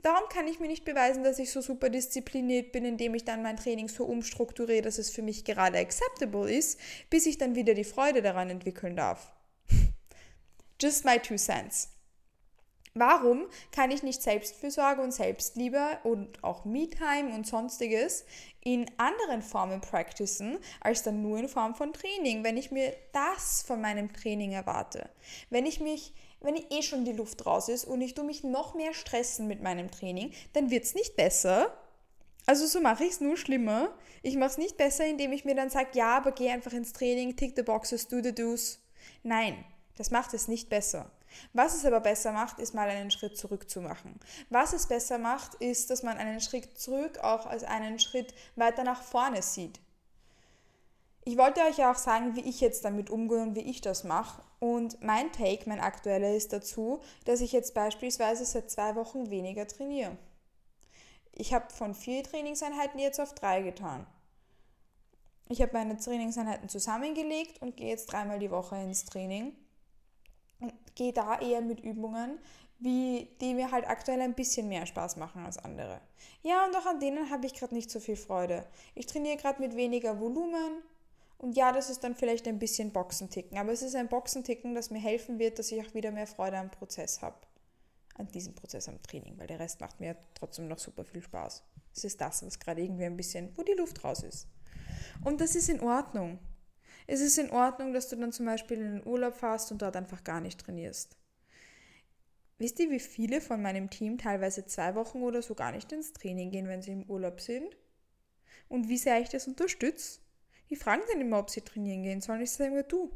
Darum 0.04 0.28
kann 0.30 0.48
ich 0.48 0.60
mir 0.60 0.68
nicht 0.68 0.84
beweisen, 0.84 1.24
dass 1.24 1.38
ich 1.38 1.52
so 1.52 1.62
super 1.62 1.90
diszipliniert 1.90 2.72
bin, 2.72 2.86
indem 2.86 3.14
ich 3.14 3.24
dann 3.24 3.44
mein 3.44 3.58
Training 3.58 3.88
so 3.88 4.06
umstrukturiere, 4.06 4.82
dass 4.82 4.98
es 4.98 5.12
für 5.12 5.22
mich 5.22 5.46
gerade 5.46 5.78
acceptable 5.78 6.52
ist, 6.52 6.80
bis 7.12 7.28
ich 7.28 7.38
dann 7.38 7.54
wieder 7.54 7.76
die 7.76 7.84
Freude 7.84 8.24
daran 8.24 8.50
entwickeln 8.50 8.96
darf. 8.96 9.32
Just 10.82 11.06
my 11.06 11.20
two 11.20 11.36
cents. 11.36 11.90
Warum 12.94 13.48
kann 13.72 13.92
ich 13.92 14.04
nicht 14.04 14.22
Selbstfürsorge 14.22 15.02
und 15.02 15.14
Selbstliebe 15.14 16.00
und 16.04 16.44
auch 16.44 16.66
Me-Time 16.66 17.34
und 17.34 17.46
sonstiges 17.48 18.26
in 18.62 18.90
anderen 18.98 19.44
Formen 19.44 19.80
practicen, 19.80 20.58
als 20.82 21.04
dann 21.04 21.22
nur 21.22 21.38
in 21.38 21.48
Form 21.48 21.76
von 21.76 21.94
Training, 21.94 22.44
wenn 22.44 22.58
ich 22.58 22.72
mir 22.72 22.94
das 23.14 23.64
von 23.66 23.80
meinem 23.80 24.12
Training 24.12 24.52
erwarte? 24.54 25.10
Wenn 25.50 25.66
ich 25.66 25.80
mich, 25.80 26.14
wenn 26.42 26.56
ich 26.56 26.70
eh 26.72 26.82
schon 26.82 27.06
die 27.06 27.14
Luft 27.14 27.46
raus 27.46 27.70
ist 27.70 27.86
und 27.86 28.02
ich 28.02 28.14
tue 28.14 28.26
mich 28.26 28.44
noch 28.44 28.74
mehr 28.74 28.94
stressen 28.94 29.48
mit 29.48 29.62
meinem 29.62 29.90
Training, 29.90 30.34
dann 30.54 30.70
wird 30.72 30.84
es 30.84 30.96
nicht 30.96 31.16
besser. 31.16 31.78
Also 32.46 32.66
so 32.66 32.82
mache 32.82 33.04
ich 33.06 33.12
es 33.12 33.22
nur 33.22 33.38
schlimmer. 33.38 33.96
Ich 34.22 34.36
mache 34.36 34.50
es 34.50 34.58
nicht 34.58 34.76
besser, 34.76 35.06
indem 35.06 35.32
ich 35.32 35.46
mir 35.46 35.56
dann 35.56 35.70
sage, 35.70 35.92
ja, 35.94 36.18
aber 36.18 36.32
geh 36.32 36.50
einfach 36.50 36.74
ins 36.74 36.92
Training, 36.92 37.38
tick 37.38 37.54
the 37.56 37.64
boxes, 37.64 38.08
do 38.08 38.22
the 38.22 38.34
do's. 38.34 38.80
Nein, 39.24 39.64
das 39.98 40.12
macht 40.12 40.34
es 40.34 40.48
nicht 40.48 40.70
besser. 40.70 41.10
Was 41.54 41.76
es 41.76 41.86
aber 41.86 42.00
besser 42.00 42.32
macht, 42.32 42.60
ist 42.60 42.74
mal 42.74 42.90
einen 42.90 43.12
Schritt 43.12 43.38
zurück 43.38 43.70
zu 43.70 43.82
machen. 43.82 44.20
Was 44.50 44.74
es 44.74 44.88
besser 44.88 45.18
macht, 45.18 45.56
ist, 45.56 45.90
dass 45.90 46.04
man 46.04 46.18
einen 46.18 46.42
Schritt 46.42 46.78
zurück 46.80 47.20
auch 47.20 47.46
als 47.46 47.64
einen 47.64 48.00
Schritt 48.00 48.34
weiter 48.56 48.84
nach 48.84 49.02
vorne 49.02 49.42
sieht. 49.42 49.80
Ich 51.24 51.38
wollte 51.38 51.62
euch 51.62 51.78
ja 51.78 51.92
auch 51.92 51.98
sagen, 51.98 52.36
wie 52.36 52.42
ich 52.42 52.62
jetzt 52.62 52.84
damit 52.84 53.10
umgehe 53.10 53.42
und 53.44 53.56
wie 53.56 53.62
ich 53.62 53.82
das 53.82 54.04
mache. 54.04 54.42
Und 54.60 55.04
mein 55.04 55.32
Take, 55.32 55.70
mein 55.70 55.80
aktueller 55.80 56.34
ist 56.34 56.52
dazu, 56.52 57.02
dass 57.26 57.42
ich 57.42 57.52
jetzt 57.52 57.74
beispielsweise 57.74 58.44
seit 58.44 58.72
zwei 58.72 58.96
Wochen 58.96 59.30
weniger 59.30 59.68
trainiere. 59.68 60.18
Ich 61.32 61.54
habe 61.54 61.72
von 61.74 61.94
vier 61.94 62.24
Trainingseinheiten 62.24 63.00
jetzt 63.00 63.20
auf 63.20 63.34
drei 63.36 63.62
getan. 63.62 64.06
Ich 65.48 65.62
habe 65.62 65.74
meine 65.74 65.98
Trainingseinheiten 65.98 66.70
zusammengelegt 66.70 67.62
und 67.62 67.78
gehe 67.78 67.90
jetzt 67.90 68.12
dreimal 68.12 68.40
die 68.40 68.52
Woche 68.52 68.76
ins 68.78 69.06
Training 69.06 69.56
gehe 70.96 71.14
da 71.14 71.40
eher 71.40 71.62
mit 71.62 71.80
Übungen, 71.80 72.40
wie 72.80 73.28
die 73.40 73.54
mir 73.54 73.72
halt 73.72 73.88
aktuell 73.88 74.22
ein 74.22 74.34
bisschen 74.34 74.68
mehr 74.68 74.86
Spaß 74.86 75.18
machen 75.18 75.46
als 75.46 75.58
andere. 75.58 76.02
Ja, 76.42 76.66
und 76.66 76.76
auch 76.76 76.86
an 76.88 77.00
denen 77.00 77.30
habe 77.30 77.46
ich 77.46 77.54
gerade 77.54 77.76
nicht 77.76 77.92
so 77.92 78.00
viel 78.00 78.16
Freude. 78.16 78.66
Ich 78.96 79.06
trainiere 79.06 79.38
gerade 79.38 79.62
mit 79.62 79.76
weniger 79.76 80.20
Volumen 80.20 80.82
und 81.38 81.56
ja, 81.56 81.72
das 81.72 81.90
ist 81.90 82.04
dann 82.04 82.16
vielleicht 82.16 82.48
ein 82.48 82.60
bisschen 82.60 82.92
Boxenticken, 82.92 83.58
aber 83.58 83.72
es 83.72 83.82
ist 83.82 83.96
ein 83.96 84.10
Boxenticken, 84.10 84.76
das 84.76 84.92
mir 84.92 85.00
helfen 85.00 85.40
wird, 85.40 85.60
dass 85.60 85.72
ich 85.72 85.82
auch 85.82 85.94
wieder 85.94 86.12
mehr 86.12 86.28
Freude 86.28 86.58
am 86.58 86.70
Prozess 86.72 87.22
habe. 87.22 87.38
An 88.16 88.28
diesem 88.28 88.54
Prozess 88.54 88.90
am 88.90 89.02
Training, 89.02 89.40
weil 89.40 89.48
der 89.48 89.60
Rest 89.60 89.80
macht 89.82 90.00
mir 90.00 90.16
trotzdem 90.36 90.68
noch 90.68 90.78
super 90.78 91.04
viel 91.04 91.22
Spaß. 91.22 91.64
Es 91.96 92.04
ist 92.04 92.22
das, 92.22 92.46
was 92.46 92.60
gerade 92.60 92.82
irgendwie 92.82 93.06
ein 93.06 93.18
bisschen, 93.18 93.56
wo 93.58 93.64
die 93.64 93.74
Luft 93.74 94.04
raus 94.04 94.24
ist. 94.24 94.48
Und 95.24 95.42
das 95.42 95.56
ist 95.56 95.70
in 95.70 95.82
Ordnung. 95.82 96.40
Es 97.12 97.20
ist 97.20 97.38
in 97.38 97.52
Ordnung, 97.52 97.92
dass 97.92 98.08
du 98.08 98.16
dann 98.16 98.32
zum 98.32 98.46
Beispiel 98.46 98.78
in 98.78 98.94
den 99.00 99.06
Urlaub 99.06 99.36
fährst 99.36 99.70
und 99.70 99.82
dort 99.82 99.98
einfach 99.98 100.24
gar 100.24 100.40
nicht 100.40 100.62
trainierst. 100.62 101.18
Wisst 102.58 102.80
ihr, 102.80 102.90
wie 102.90 103.02
viele 103.02 103.42
von 103.42 103.62
meinem 103.62 103.90
Team 103.90 104.18
teilweise 104.18 104.66
zwei 104.66 104.96
Wochen 104.96 105.22
oder 105.22 105.42
so 105.42 105.54
gar 105.54 105.74
nicht 105.74 105.92
ins 105.92 106.14
Training 106.14 106.52
gehen, 106.52 106.70
wenn 106.70 106.82
sie 106.82 106.94
im 106.94 107.04
Urlaub 107.10 107.42
sind? 107.42 107.76
Und 108.70 108.88
wie 108.88 108.98
sehr 108.98 109.20
ich 109.20 109.28
das 109.28 109.46
unterstütze? 109.46 110.22
Die 110.70 110.78
fragen 110.78 111.02
dann 111.12 111.20
immer, 111.20 111.40
ob 111.40 111.50
sie 111.50 111.60
trainieren 111.60 112.04
gehen 112.04 112.22
sollen. 112.22 112.40
Ich 112.40 112.52
sage 112.52 112.72
mir, 112.72 112.84
du, 112.84 113.12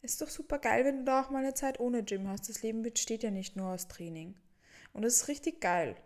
ist 0.00 0.22
doch 0.22 0.28
super 0.28 0.60
geil, 0.60 0.84
wenn 0.84 0.98
du 0.98 1.04
da 1.04 1.20
auch 1.20 1.30
mal 1.30 1.42
eine 1.42 1.54
Zeit 1.54 1.80
ohne 1.80 2.04
Gym 2.04 2.28
hast. 2.28 2.48
Das 2.48 2.62
Leben 2.62 2.82
besteht 2.82 3.24
ja 3.24 3.32
nicht 3.32 3.56
nur 3.56 3.70
aus 3.70 3.88
Training. 3.88 4.36
Und 4.92 5.02
das 5.02 5.16
ist 5.16 5.26
richtig 5.26 5.60
geil. 5.60 5.96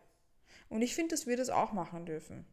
Und 0.70 0.80
ich 0.80 0.94
finde, 0.94 1.14
dass 1.14 1.26
wir 1.26 1.36
das 1.36 1.50
auch 1.50 1.74
machen 1.74 2.06
dürfen. 2.06 2.46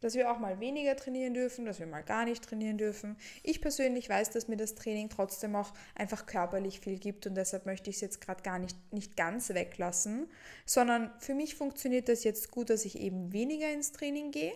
Dass 0.00 0.14
wir 0.14 0.30
auch 0.30 0.38
mal 0.38 0.60
weniger 0.60 0.94
trainieren 0.94 1.34
dürfen, 1.34 1.64
dass 1.64 1.80
wir 1.80 1.86
mal 1.86 2.02
gar 2.02 2.24
nicht 2.24 2.44
trainieren 2.44 2.78
dürfen. 2.78 3.16
Ich 3.42 3.60
persönlich 3.60 4.08
weiß, 4.08 4.30
dass 4.30 4.46
mir 4.46 4.56
das 4.56 4.74
Training 4.76 5.08
trotzdem 5.08 5.56
auch 5.56 5.72
einfach 5.96 6.26
körperlich 6.26 6.80
viel 6.80 6.98
gibt 6.98 7.26
und 7.26 7.34
deshalb 7.34 7.66
möchte 7.66 7.90
ich 7.90 7.96
es 7.96 8.02
jetzt 8.02 8.20
gerade 8.20 8.42
gar 8.42 8.58
nicht, 8.58 8.76
nicht 8.92 9.16
ganz 9.16 9.48
weglassen, 9.48 10.30
sondern 10.64 11.10
für 11.18 11.34
mich 11.34 11.56
funktioniert 11.56 12.08
das 12.08 12.22
jetzt 12.22 12.50
gut, 12.50 12.70
dass 12.70 12.84
ich 12.84 13.00
eben 13.00 13.32
weniger 13.32 13.70
ins 13.72 13.92
Training 13.92 14.30
gehe 14.30 14.52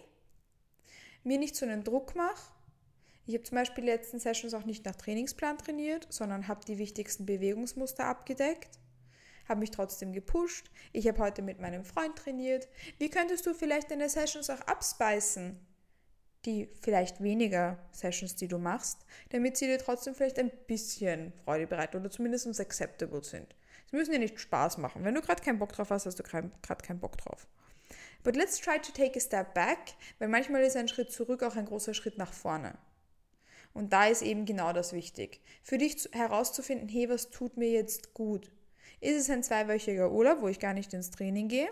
mir 1.25 1.39
nicht 1.39 1.57
so 1.57 1.67
einen 1.67 1.85
Druck 1.85 2.15
mache. 2.15 2.53
Ich 3.27 3.35
habe 3.35 3.45
zum 3.45 3.57
Beispiel 3.57 3.85
die 3.85 3.91
letzten 3.91 4.19
Sessions 4.19 4.55
auch 4.55 4.65
nicht 4.65 4.85
nach 4.85 4.97
Trainingsplan 4.97 5.59
trainiert, 5.59 6.07
sondern 6.11 6.49
habe 6.49 6.65
die 6.65 6.79
wichtigsten 6.79 7.25
Bewegungsmuster 7.25 8.05
abgedeckt, 8.05 8.79
habe 9.53 9.61
mich 9.61 9.71
trotzdem 9.71 10.13
gepusht. 10.13 10.71
Ich 10.93 11.07
habe 11.07 11.19
heute 11.19 11.43
mit 11.43 11.61
meinem 11.61 11.85
Freund 11.85 12.17
trainiert. 12.17 12.69
Wie 12.99 13.11
könntest 13.11 13.47
du 13.47 13.55
vielleicht 13.55 13.91
deine 13.91 14.09
Sessions 14.09 14.49
auch 14.51 14.61
abspeisen? 14.63 15.61
Die 16.47 16.69
vielleicht 16.81 17.23
weniger 17.23 17.79
Sessions, 17.93 18.35
die 18.35 18.49
du 18.49 18.59
machst, 18.59 19.05
damit 19.29 19.57
sie 19.57 19.67
dir 19.67 19.79
trotzdem 19.79 20.15
vielleicht 20.15 20.39
ein 20.39 20.51
bisschen 20.67 21.33
Freude 21.45 21.67
bereiten 21.67 21.99
oder 21.99 22.11
zumindest 22.11 22.59
acceptable 22.59 23.23
sind. 23.23 23.55
Sie 23.91 23.97
müssen 23.97 24.11
dir 24.11 24.19
nicht 24.19 24.41
Spaß 24.41 24.79
machen. 24.79 25.05
Wenn 25.05 25.15
du 25.15 25.21
gerade 25.21 25.43
keinen 25.43 25.59
Bock 25.59 25.73
drauf 25.73 25.91
hast, 25.91 26.07
hast 26.07 26.19
du 26.19 26.23
gerade 26.23 26.51
keinen 26.63 26.99
Bock 26.99 27.19
drauf. 27.19 27.47
But 28.25 28.37
let's 28.37 28.59
try 28.59 28.79
to 28.79 28.91
take 28.91 29.19
a 29.19 29.21
step 29.21 29.53
back, 29.53 29.95
weil 30.19 30.29
manchmal 30.29 30.63
ist 30.63 30.77
ein 30.77 30.89
Schritt 30.89 31.13
zurück 31.13 31.43
auch 31.43 31.57
ein 31.57 31.67
großer 31.67 31.93
Schritt 31.93 32.17
nach 32.17 32.33
vorne. 32.33 32.79
Und 33.75 33.93
da 33.93 34.07
ist 34.07 34.23
eben 34.23 34.47
genau 34.47 34.73
das 34.73 34.95
wichtig. 34.95 35.41
Für 35.63 35.79
dich 35.79 36.09
herauszufinden, 36.13 36.89
hey, 36.89 37.09
was 37.09 37.31
tut 37.31 37.59
mir 37.59 37.71
jetzt 37.71 38.15
gut? 38.15 38.51
Ist 39.03 39.17
es 39.17 39.31
ein 39.31 39.43
zweiwöchiger 39.43 40.13
Urlaub, 40.13 40.43
wo 40.43 40.49
ich 40.49 40.61
gar 40.61 40.75
nicht 40.75 40.95
ins 40.95 41.11
Training 41.11 41.49
gehe? 41.49 41.69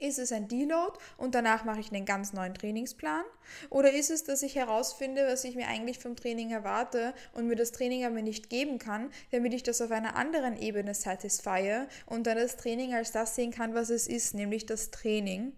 Ist 0.00 0.18
es 0.18 0.32
ein 0.32 0.48
Deload 0.48 0.98
und 1.16 1.36
danach 1.36 1.64
mache 1.64 1.78
ich 1.78 1.92
einen 1.92 2.04
ganz 2.04 2.32
neuen 2.32 2.52
Trainingsplan? 2.52 3.22
Oder 3.70 3.92
ist 3.92 4.10
es, 4.10 4.24
dass 4.24 4.42
ich 4.42 4.56
herausfinde, 4.56 5.24
was 5.24 5.44
ich 5.44 5.54
mir 5.54 5.68
eigentlich 5.68 6.00
vom 6.00 6.16
Training 6.16 6.50
erwarte 6.50 7.14
und 7.32 7.46
mir 7.46 7.54
das 7.54 7.70
Training 7.70 8.04
aber 8.04 8.22
nicht 8.22 8.50
geben 8.50 8.78
kann, 8.78 9.10
damit 9.30 9.54
ich 9.54 9.62
das 9.62 9.80
auf 9.80 9.92
einer 9.92 10.16
anderen 10.16 10.56
Ebene 10.56 10.94
satisfye 10.94 11.86
und 12.06 12.26
dann 12.26 12.38
das 12.38 12.56
Training 12.56 12.92
als 12.92 13.12
das 13.12 13.36
sehen 13.36 13.52
kann, 13.52 13.74
was 13.74 13.88
es 13.88 14.08
ist, 14.08 14.34
nämlich 14.34 14.66
das 14.66 14.90
Training 14.90 15.52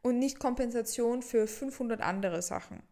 und 0.00 0.18
nicht 0.18 0.38
Kompensation 0.38 1.20
für 1.20 1.46
500 1.46 2.00
andere 2.00 2.40
Sachen? 2.40 2.82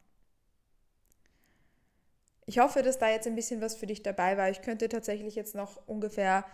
Ich 2.46 2.58
hoffe, 2.58 2.82
dass 2.82 2.98
da 2.98 3.08
jetzt 3.08 3.26
ein 3.26 3.34
bisschen 3.34 3.60
was 3.60 3.76
für 3.76 3.86
dich 3.86 4.02
dabei 4.02 4.36
war. 4.36 4.50
Ich 4.50 4.62
könnte 4.62 4.88
tatsächlich 4.88 5.34
jetzt 5.34 5.54
noch 5.54 5.80
ungefähr 5.86 6.44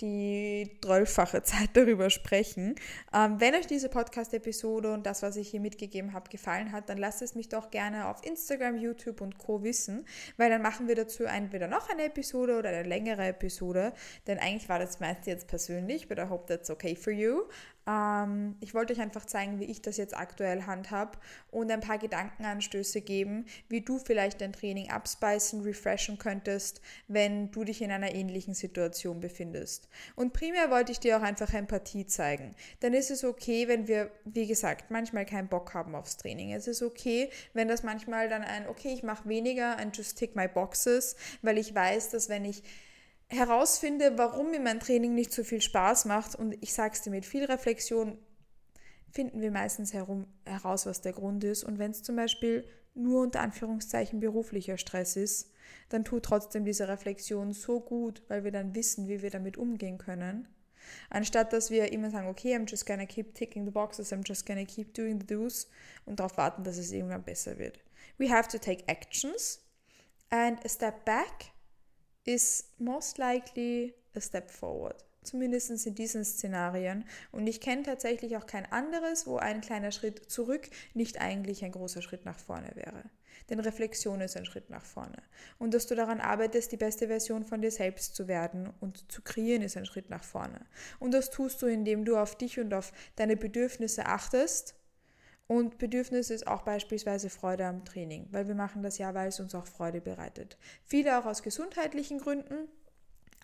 die 0.00 0.78
zwölffache 0.82 1.42
Zeit 1.44 1.70
darüber 1.74 2.10
sprechen. 2.10 2.74
Ähm, 3.12 3.40
wenn 3.40 3.54
euch 3.54 3.66
diese 3.66 3.88
Podcast-Episode 3.88 4.92
und 4.92 5.06
das, 5.06 5.22
was 5.22 5.36
ich 5.36 5.48
hier 5.48 5.60
mitgegeben 5.60 6.12
habe, 6.12 6.30
gefallen 6.30 6.72
hat, 6.72 6.88
dann 6.88 6.98
lasst 6.98 7.22
es 7.22 7.34
mich 7.34 7.48
doch 7.48 7.70
gerne 7.70 8.08
auf 8.08 8.24
Instagram, 8.24 8.76
YouTube 8.76 9.20
und 9.20 9.38
Co. 9.38 9.62
wissen, 9.62 10.06
weil 10.36 10.50
dann 10.50 10.62
machen 10.62 10.88
wir 10.88 10.94
dazu 10.94 11.24
entweder 11.24 11.68
noch 11.68 11.88
eine 11.88 12.04
Episode 12.04 12.58
oder 12.58 12.70
eine 12.70 12.82
längere 12.82 13.26
Episode, 13.26 13.92
denn 14.26 14.38
eigentlich 14.38 14.68
war 14.68 14.78
das 14.78 15.00
meiste 15.00 15.30
jetzt 15.30 15.46
persönlich, 15.46 16.08
but 16.08 16.18
I 16.18 16.28
hope 16.28 16.46
that's 16.46 16.70
okay 16.70 16.96
for 16.96 17.12
you. 17.12 17.42
Ähm, 17.86 18.56
ich 18.60 18.74
wollte 18.74 18.92
euch 18.92 19.00
einfach 19.00 19.26
zeigen, 19.26 19.60
wie 19.60 19.64
ich 19.64 19.82
das 19.82 19.96
jetzt 19.96 20.16
aktuell 20.16 20.62
handhab 20.62 21.20
und 21.50 21.70
ein 21.70 21.80
paar 21.80 21.98
Gedankenanstöße 21.98 23.00
geben, 23.00 23.46
wie 23.68 23.80
du 23.80 23.98
vielleicht 23.98 24.40
dein 24.40 24.52
Training 24.52 24.90
abspeisen, 24.90 25.62
refreshen 25.62 26.18
könntest, 26.18 26.80
wenn 27.08 27.50
du 27.50 27.64
dich 27.64 27.82
in 27.82 27.90
einer 27.90 28.14
ähnlichen 28.14 28.54
Situation 28.54 29.20
befindest. 29.20 29.88
Und 30.16 30.32
primär 30.32 30.70
wollte 30.70 30.92
ich 30.92 31.00
dir 31.00 31.18
auch 31.18 31.22
einfach 31.22 31.52
Empathie 31.52 32.06
zeigen. 32.06 32.54
Dann 32.80 32.94
ist 32.94 33.10
es 33.10 33.24
okay, 33.24 33.68
wenn 33.68 33.88
wir, 33.88 34.10
wie 34.24 34.46
gesagt, 34.46 34.90
manchmal 34.90 35.26
keinen 35.26 35.48
Bock 35.48 35.74
haben 35.74 35.94
aufs 35.94 36.16
Training. 36.16 36.52
Es 36.52 36.66
ist 36.66 36.82
okay, 36.82 37.30
wenn 37.52 37.68
das 37.68 37.82
manchmal 37.82 38.28
dann 38.28 38.42
ein, 38.42 38.68
okay, 38.68 38.92
ich 38.92 39.02
mache 39.02 39.28
weniger 39.28 39.78
and 39.78 39.96
just 39.96 40.18
tick 40.18 40.34
my 40.36 40.48
boxes, 40.48 41.16
weil 41.42 41.58
ich 41.58 41.74
weiß, 41.74 42.10
dass 42.10 42.28
wenn 42.28 42.44
ich 42.44 42.62
herausfinde, 43.34 44.16
warum 44.16 44.50
mir 44.50 44.60
mein 44.60 44.80
Training 44.80 45.14
nicht 45.14 45.32
so 45.32 45.44
viel 45.44 45.60
Spaß 45.60 46.06
macht 46.06 46.34
und 46.34 46.56
ich 46.62 46.72
sage 46.72 46.94
es 46.94 47.02
dir 47.02 47.10
mit 47.10 47.26
viel 47.26 47.44
Reflexion, 47.44 48.18
finden 49.10 49.40
wir 49.40 49.50
meistens 49.50 49.92
herum, 49.92 50.26
heraus, 50.44 50.86
was 50.86 51.00
der 51.00 51.12
Grund 51.12 51.44
ist. 51.44 51.64
Und 51.64 51.78
wenn 51.78 51.92
es 51.92 52.02
zum 52.02 52.16
Beispiel 52.16 52.64
nur 52.94 53.22
unter 53.22 53.40
Anführungszeichen 53.40 54.20
beruflicher 54.20 54.78
Stress 54.78 55.16
ist, 55.16 55.52
dann 55.88 56.04
tut 56.04 56.24
trotzdem 56.24 56.64
diese 56.64 56.88
Reflexion 56.88 57.52
so 57.52 57.80
gut, 57.80 58.22
weil 58.28 58.44
wir 58.44 58.52
dann 58.52 58.74
wissen, 58.74 59.08
wie 59.08 59.22
wir 59.22 59.30
damit 59.30 59.56
umgehen 59.56 59.98
können. 59.98 60.48
Anstatt 61.10 61.52
dass 61.52 61.70
wir 61.70 61.92
immer 61.92 62.10
sagen, 62.10 62.28
okay, 62.28 62.54
I'm 62.54 62.68
just 62.68 62.86
gonna 62.86 63.06
keep 63.06 63.34
ticking 63.34 63.64
the 63.64 63.70
boxes, 63.70 64.12
I'm 64.12 64.26
just 64.26 64.46
gonna 64.46 64.64
keep 64.64 64.92
doing 64.94 65.20
the 65.20 65.26
do's 65.26 65.68
und 66.04 66.20
darauf 66.20 66.36
warten, 66.36 66.64
dass 66.64 66.76
es 66.76 66.92
irgendwann 66.92 67.24
besser 67.24 67.58
wird. 67.58 67.78
We 68.18 68.30
have 68.30 68.48
to 68.48 68.58
take 68.58 68.84
actions 68.88 69.60
and 70.30 70.62
a 70.64 70.68
step 70.68 71.04
back 71.04 71.53
is 72.24 72.70
most 72.78 73.18
likely 73.18 73.94
a 74.14 74.20
step 74.20 74.50
forward. 74.50 75.04
Zumindest 75.22 75.86
in 75.86 75.94
diesen 75.94 76.24
Szenarien. 76.24 77.04
Und 77.32 77.46
ich 77.46 77.60
kenne 77.60 77.82
tatsächlich 77.82 78.36
auch 78.36 78.46
kein 78.46 78.70
anderes, 78.70 79.26
wo 79.26 79.38
ein 79.38 79.62
kleiner 79.62 79.90
Schritt 79.90 80.30
zurück 80.30 80.68
nicht 80.92 81.20
eigentlich 81.20 81.64
ein 81.64 81.72
großer 81.72 82.02
Schritt 82.02 82.26
nach 82.26 82.38
vorne 82.38 82.70
wäre. 82.74 83.04
Denn 83.48 83.60
Reflexion 83.60 84.20
ist 84.20 84.36
ein 84.36 84.44
Schritt 84.44 84.70
nach 84.70 84.84
vorne. 84.84 85.22
Und 85.58 85.74
dass 85.74 85.86
du 85.86 85.94
daran 85.94 86.20
arbeitest, 86.20 86.72
die 86.72 86.76
beste 86.76 87.08
Version 87.08 87.44
von 87.44 87.62
dir 87.62 87.70
selbst 87.70 88.14
zu 88.14 88.28
werden 88.28 88.72
und 88.80 89.10
zu 89.10 89.22
kreieren, 89.22 89.62
ist 89.62 89.76
ein 89.76 89.86
Schritt 89.86 90.10
nach 90.10 90.24
vorne. 90.24 90.66
Und 90.98 91.12
das 91.12 91.30
tust 91.30 91.60
du, 91.62 91.66
indem 91.66 92.04
du 92.04 92.16
auf 92.16 92.36
dich 92.36 92.60
und 92.60 92.72
auf 92.72 92.92
deine 93.16 93.36
Bedürfnisse 93.36 94.06
achtest 94.06 94.74
und 95.46 95.76
Bedürfnis 95.78 96.30
ist 96.30 96.46
auch 96.46 96.62
beispielsweise 96.62 97.28
Freude 97.28 97.66
am 97.66 97.84
Training, 97.84 98.28
weil 98.30 98.48
wir 98.48 98.54
machen 98.54 98.82
das 98.82 98.96
ja, 98.98 99.12
weil 99.14 99.28
es 99.28 99.40
uns 99.40 99.54
auch 99.54 99.66
Freude 99.66 100.00
bereitet. 100.00 100.56
Viele 100.84 101.18
auch 101.18 101.26
aus 101.26 101.42
gesundheitlichen 101.42 102.18
Gründen. 102.18 102.68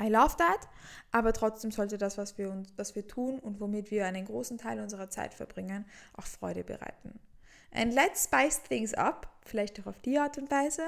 I 0.00 0.08
love 0.08 0.36
that, 0.38 0.66
aber 1.12 1.34
trotzdem 1.34 1.70
sollte 1.70 1.98
das, 1.98 2.16
was 2.16 2.38
wir, 2.38 2.50
uns, 2.50 2.72
was 2.76 2.94
wir 2.94 3.06
tun 3.06 3.38
und 3.38 3.60
womit 3.60 3.90
wir 3.90 4.06
einen 4.06 4.24
großen 4.24 4.56
Teil 4.56 4.80
unserer 4.80 5.10
Zeit 5.10 5.34
verbringen, 5.34 5.84
auch 6.14 6.24
Freude 6.24 6.64
bereiten. 6.64 7.20
And 7.72 7.92
let's 7.92 8.24
spice 8.24 8.62
things 8.62 8.94
up, 8.94 9.28
vielleicht 9.44 9.78
auch 9.80 9.86
auf 9.86 10.00
die 10.00 10.18
Art 10.18 10.38
und 10.38 10.50
Weise. 10.50 10.84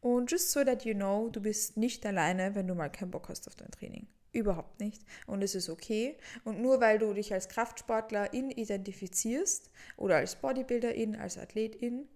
Und 0.00 0.30
just 0.30 0.52
so 0.52 0.62
that 0.64 0.84
you 0.84 0.94
know, 0.94 1.28
du 1.28 1.42
bist 1.42 1.76
nicht 1.76 2.06
alleine, 2.06 2.54
wenn 2.54 2.68
du 2.68 2.74
mal 2.74 2.88
keinen 2.88 3.10
Bock 3.10 3.28
hast 3.28 3.48
auf 3.48 3.56
dein 3.56 3.70
Training. 3.72 4.06
Überhaupt 4.32 4.80
nicht. 4.80 5.04
Und 5.26 5.42
es 5.42 5.54
ist 5.54 5.68
okay. 5.68 6.16
Und 6.44 6.60
nur 6.60 6.80
weil 6.80 6.98
du 6.98 7.12
dich 7.12 7.32
als 7.34 7.48
Kraftsportlerin 7.48 8.50
identifizierst 8.50 9.70
oder 9.98 10.16
als 10.16 10.36
Bodybuilderin, 10.36 11.16
als 11.16 11.36
Athletin, 11.36 12.08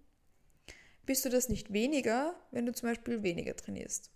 bist 1.05 1.23
du 1.23 1.29
das 1.29 1.47
nicht 1.47 1.71
weniger, 1.71 2.35
wenn 2.51 2.65
du 2.65 2.73
zum 2.73 2.89
Beispiel 2.89 3.21
weniger 3.21 3.55
trainierst. 3.55 4.11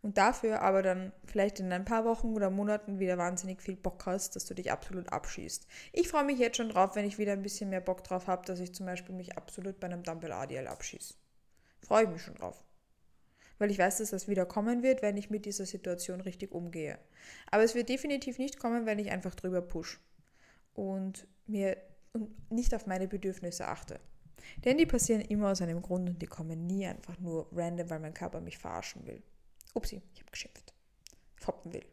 Und 0.00 0.18
dafür 0.18 0.62
aber 0.62 0.82
dann 0.82 1.12
vielleicht 1.24 1.58
in 1.58 1.72
ein 1.72 1.84
paar 1.84 2.04
Wochen 2.04 2.28
oder 2.28 2.50
Monaten 2.50 3.00
wieder 3.00 3.18
wahnsinnig 3.18 3.60
viel 3.60 3.74
Bock 3.74 4.06
hast, 4.06 4.36
dass 4.36 4.44
du 4.44 4.54
dich 4.54 4.70
absolut 4.70 5.12
abschießt. 5.12 5.66
Ich 5.92 6.08
freue 6.08 6.24
mich 6.24 6.38
jetzt 6.38 6.58
schon 6.58 6.68
drauf, 6.68 6.94
wenn 6.94 7.04
ich 7.04 7.18
wieder 7.18 7.32
ein 7.32 7.42
bisschen 7.42 7.70
mehr 7.70 7.80
Bock 7.80 8.04
drauf 8.04 8.28
habe, 8.28 8.46
dass 8.46 8.60
ich 8.60 8.72
zum 8.72 8.86
Beispiel 8.86 9.16
mich 9.16 9.36
absolut 9.36 9.80
bei 9.80 9.88
einem 9.88 10.04
Dumbbell 10.04 10.32
ADL 10.32 10.68
abschieße. 10.68 11.14
Freue 11.80 12.04
ich 12.04 12.10
mich 12.10 12.22
schon 12.22 12.36
drauf 12.36 12.62
weil 13.58 13.70
ich 13.70 13.78
weiß, 13.78 13.98
dass 13.98 14.10
das 14.10 14.28
wieder 14.28 14.46
kommen 14.46 14.82
wird, 14.82 15.02
wenn 15.02 15.16
ich 15.16 15.30
mit 15.30 15.46
dieser 15.46 15.66
Situation 15.66 16.20
richtig 16.20 16.52
umgehe. 16.52 16.98
Aber 17.50 17.62
es 17.62 17.74
wird 17.74 17.88
definitiv 17.88 18.38
nicht 18.38 18.58
kommen, 18.58 18.86
wenn 18.86 18.98
ich 18.98 19.10
einfach 19.10 19.34
drüber 19.34 19.62
push 19.62 20.00
und 20.74 21.26
mir 21.46 21.76
und 22.12 22.50
nicht 22.50 22.74
auf 22.74 22.86
meine 22.86 23.08
Bedürfnisse 23.08 23.68
achte. 23.68 24.00
Denn 24.64 24.78
die 24.78 24.86
passieren 24.86 25.20
immer 25.22 25.50
aus 25.50 25.62
einem 25.62 25.82
Grund 25.82 26.08
und 26.08 26.22
die 26.22 26.26
kommen 26.26 26.66
nie 26.66 26.86
einfach 26.86 27.18
nur 27.18 27.48
random, 27.52 27.90
weil 27.90 28.00
mein 28.00 28.14
Körper 28.14 28.40
mich 28.40 28.58
verarschen 28.58 29.06
will. 29.06 29.22
Upsi, 29.74 30.02
ich 30.14 30.20
habe 30.20 30.30
geschimpft. 30.30 30.74
Foppen 31.36 31.72
will. 31.72 31.84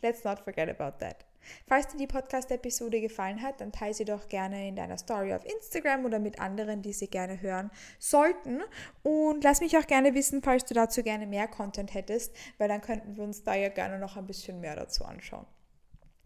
Let's 0.00 0.24
not 0.24 0.40
forget 0.40 0.68
about 0.68 0.98
that. 0.98 1.24
Falls 1.66 1.88
dir 1.88 1.98
die 1.98 2.06
Podcast-Episode 2.06 3.00
gefallen 3.00 3.42
hat, 3.42 3.60
dann 3.60 3.72
teile 3.72 3.94
sie 3.94 4.04
doch 4.04 4.28
gerne 4.28 4.68
in 4.68 4.76
deiner 4.76 4.98
Story 4.98 5.34
auf 5.34 5.44
Instagram 5.44 6.04
oder 6.04 6.18
mit 6.18 6.40
anderen, 6.40 6.82
die 6.82 6.92
sie 6.92 7.08
gerne 7.08 7.40
hören 7.40 7.70
sollten. 7.98 8.62
Und 9.02 9.44
lass 9.44 9.60
mich 9.60 9.76
auch 9.76 9.86
gerne 9.86 10.14
wissen, 10.14 10.42
falls 10.42 10.64
du 10.64 10.74
dazu 10.74 11.02
gerne 11.02 11.26
mehr 11.26 11.48
Content 11.48 11.94
hättest, 11.94 12.34
weil 12.58 12.68
dann 12.68 12.80
könnten 12.80 13.16
wir 13.16 13.24
uns 13.24 13.42
da 13.42 13.54
ja 13.54 13.68
gerne 13.68 13.98
noch 13.98 14.16
ein 14.16 14.26
bisschen 14.26 14.60
mehr 14.60 14.76
dazu 14.76 15.04
anschauen. 15.04 15.46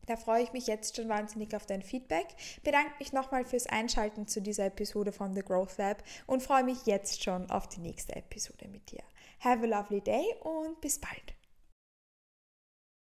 Da 0.08 0.16
freue 0.16 0.42
ich 0.42 0.54
mich 0.54 0.66
jetzt 0.66 0.96
schon 0.96 1.10
wahnsinnig 1.10 1.54
auf 1.54 1.66
dein 1.66 1.82
Feedback. 1.82 2.28
Bedanke 2.64 2.92
mich 2.98 3.12
nochmal 3.12 3.44
fürs 3.44 3.66
Einschalten 3.66 4.26
zu 4.26 4.40
dieser 4.40 4.64
Episode 4.64 5.12
von 5.12 5.34
The 5.34 5.42
Growth 5.42 5.76
Lab 5.76 6.02
und 6.26 6.42
freue 6.42 6.64
mich 6.64 6.86
jetzt 6.86 7.22
schon 7.22 7.50
auf 7.50 7.68
die 7.68 7.80
nächste 7.80 8.16
Episode 8.16 8.68
mit 8.68 8.90
dir. 8.90 9.02
Have 9.40 9.62
a 9.62 9.66
lovely 9.66 10.00
day 10.00 10.24
und 10.40 10.80
bis 10.80 10.98
bald. 10.98 11.37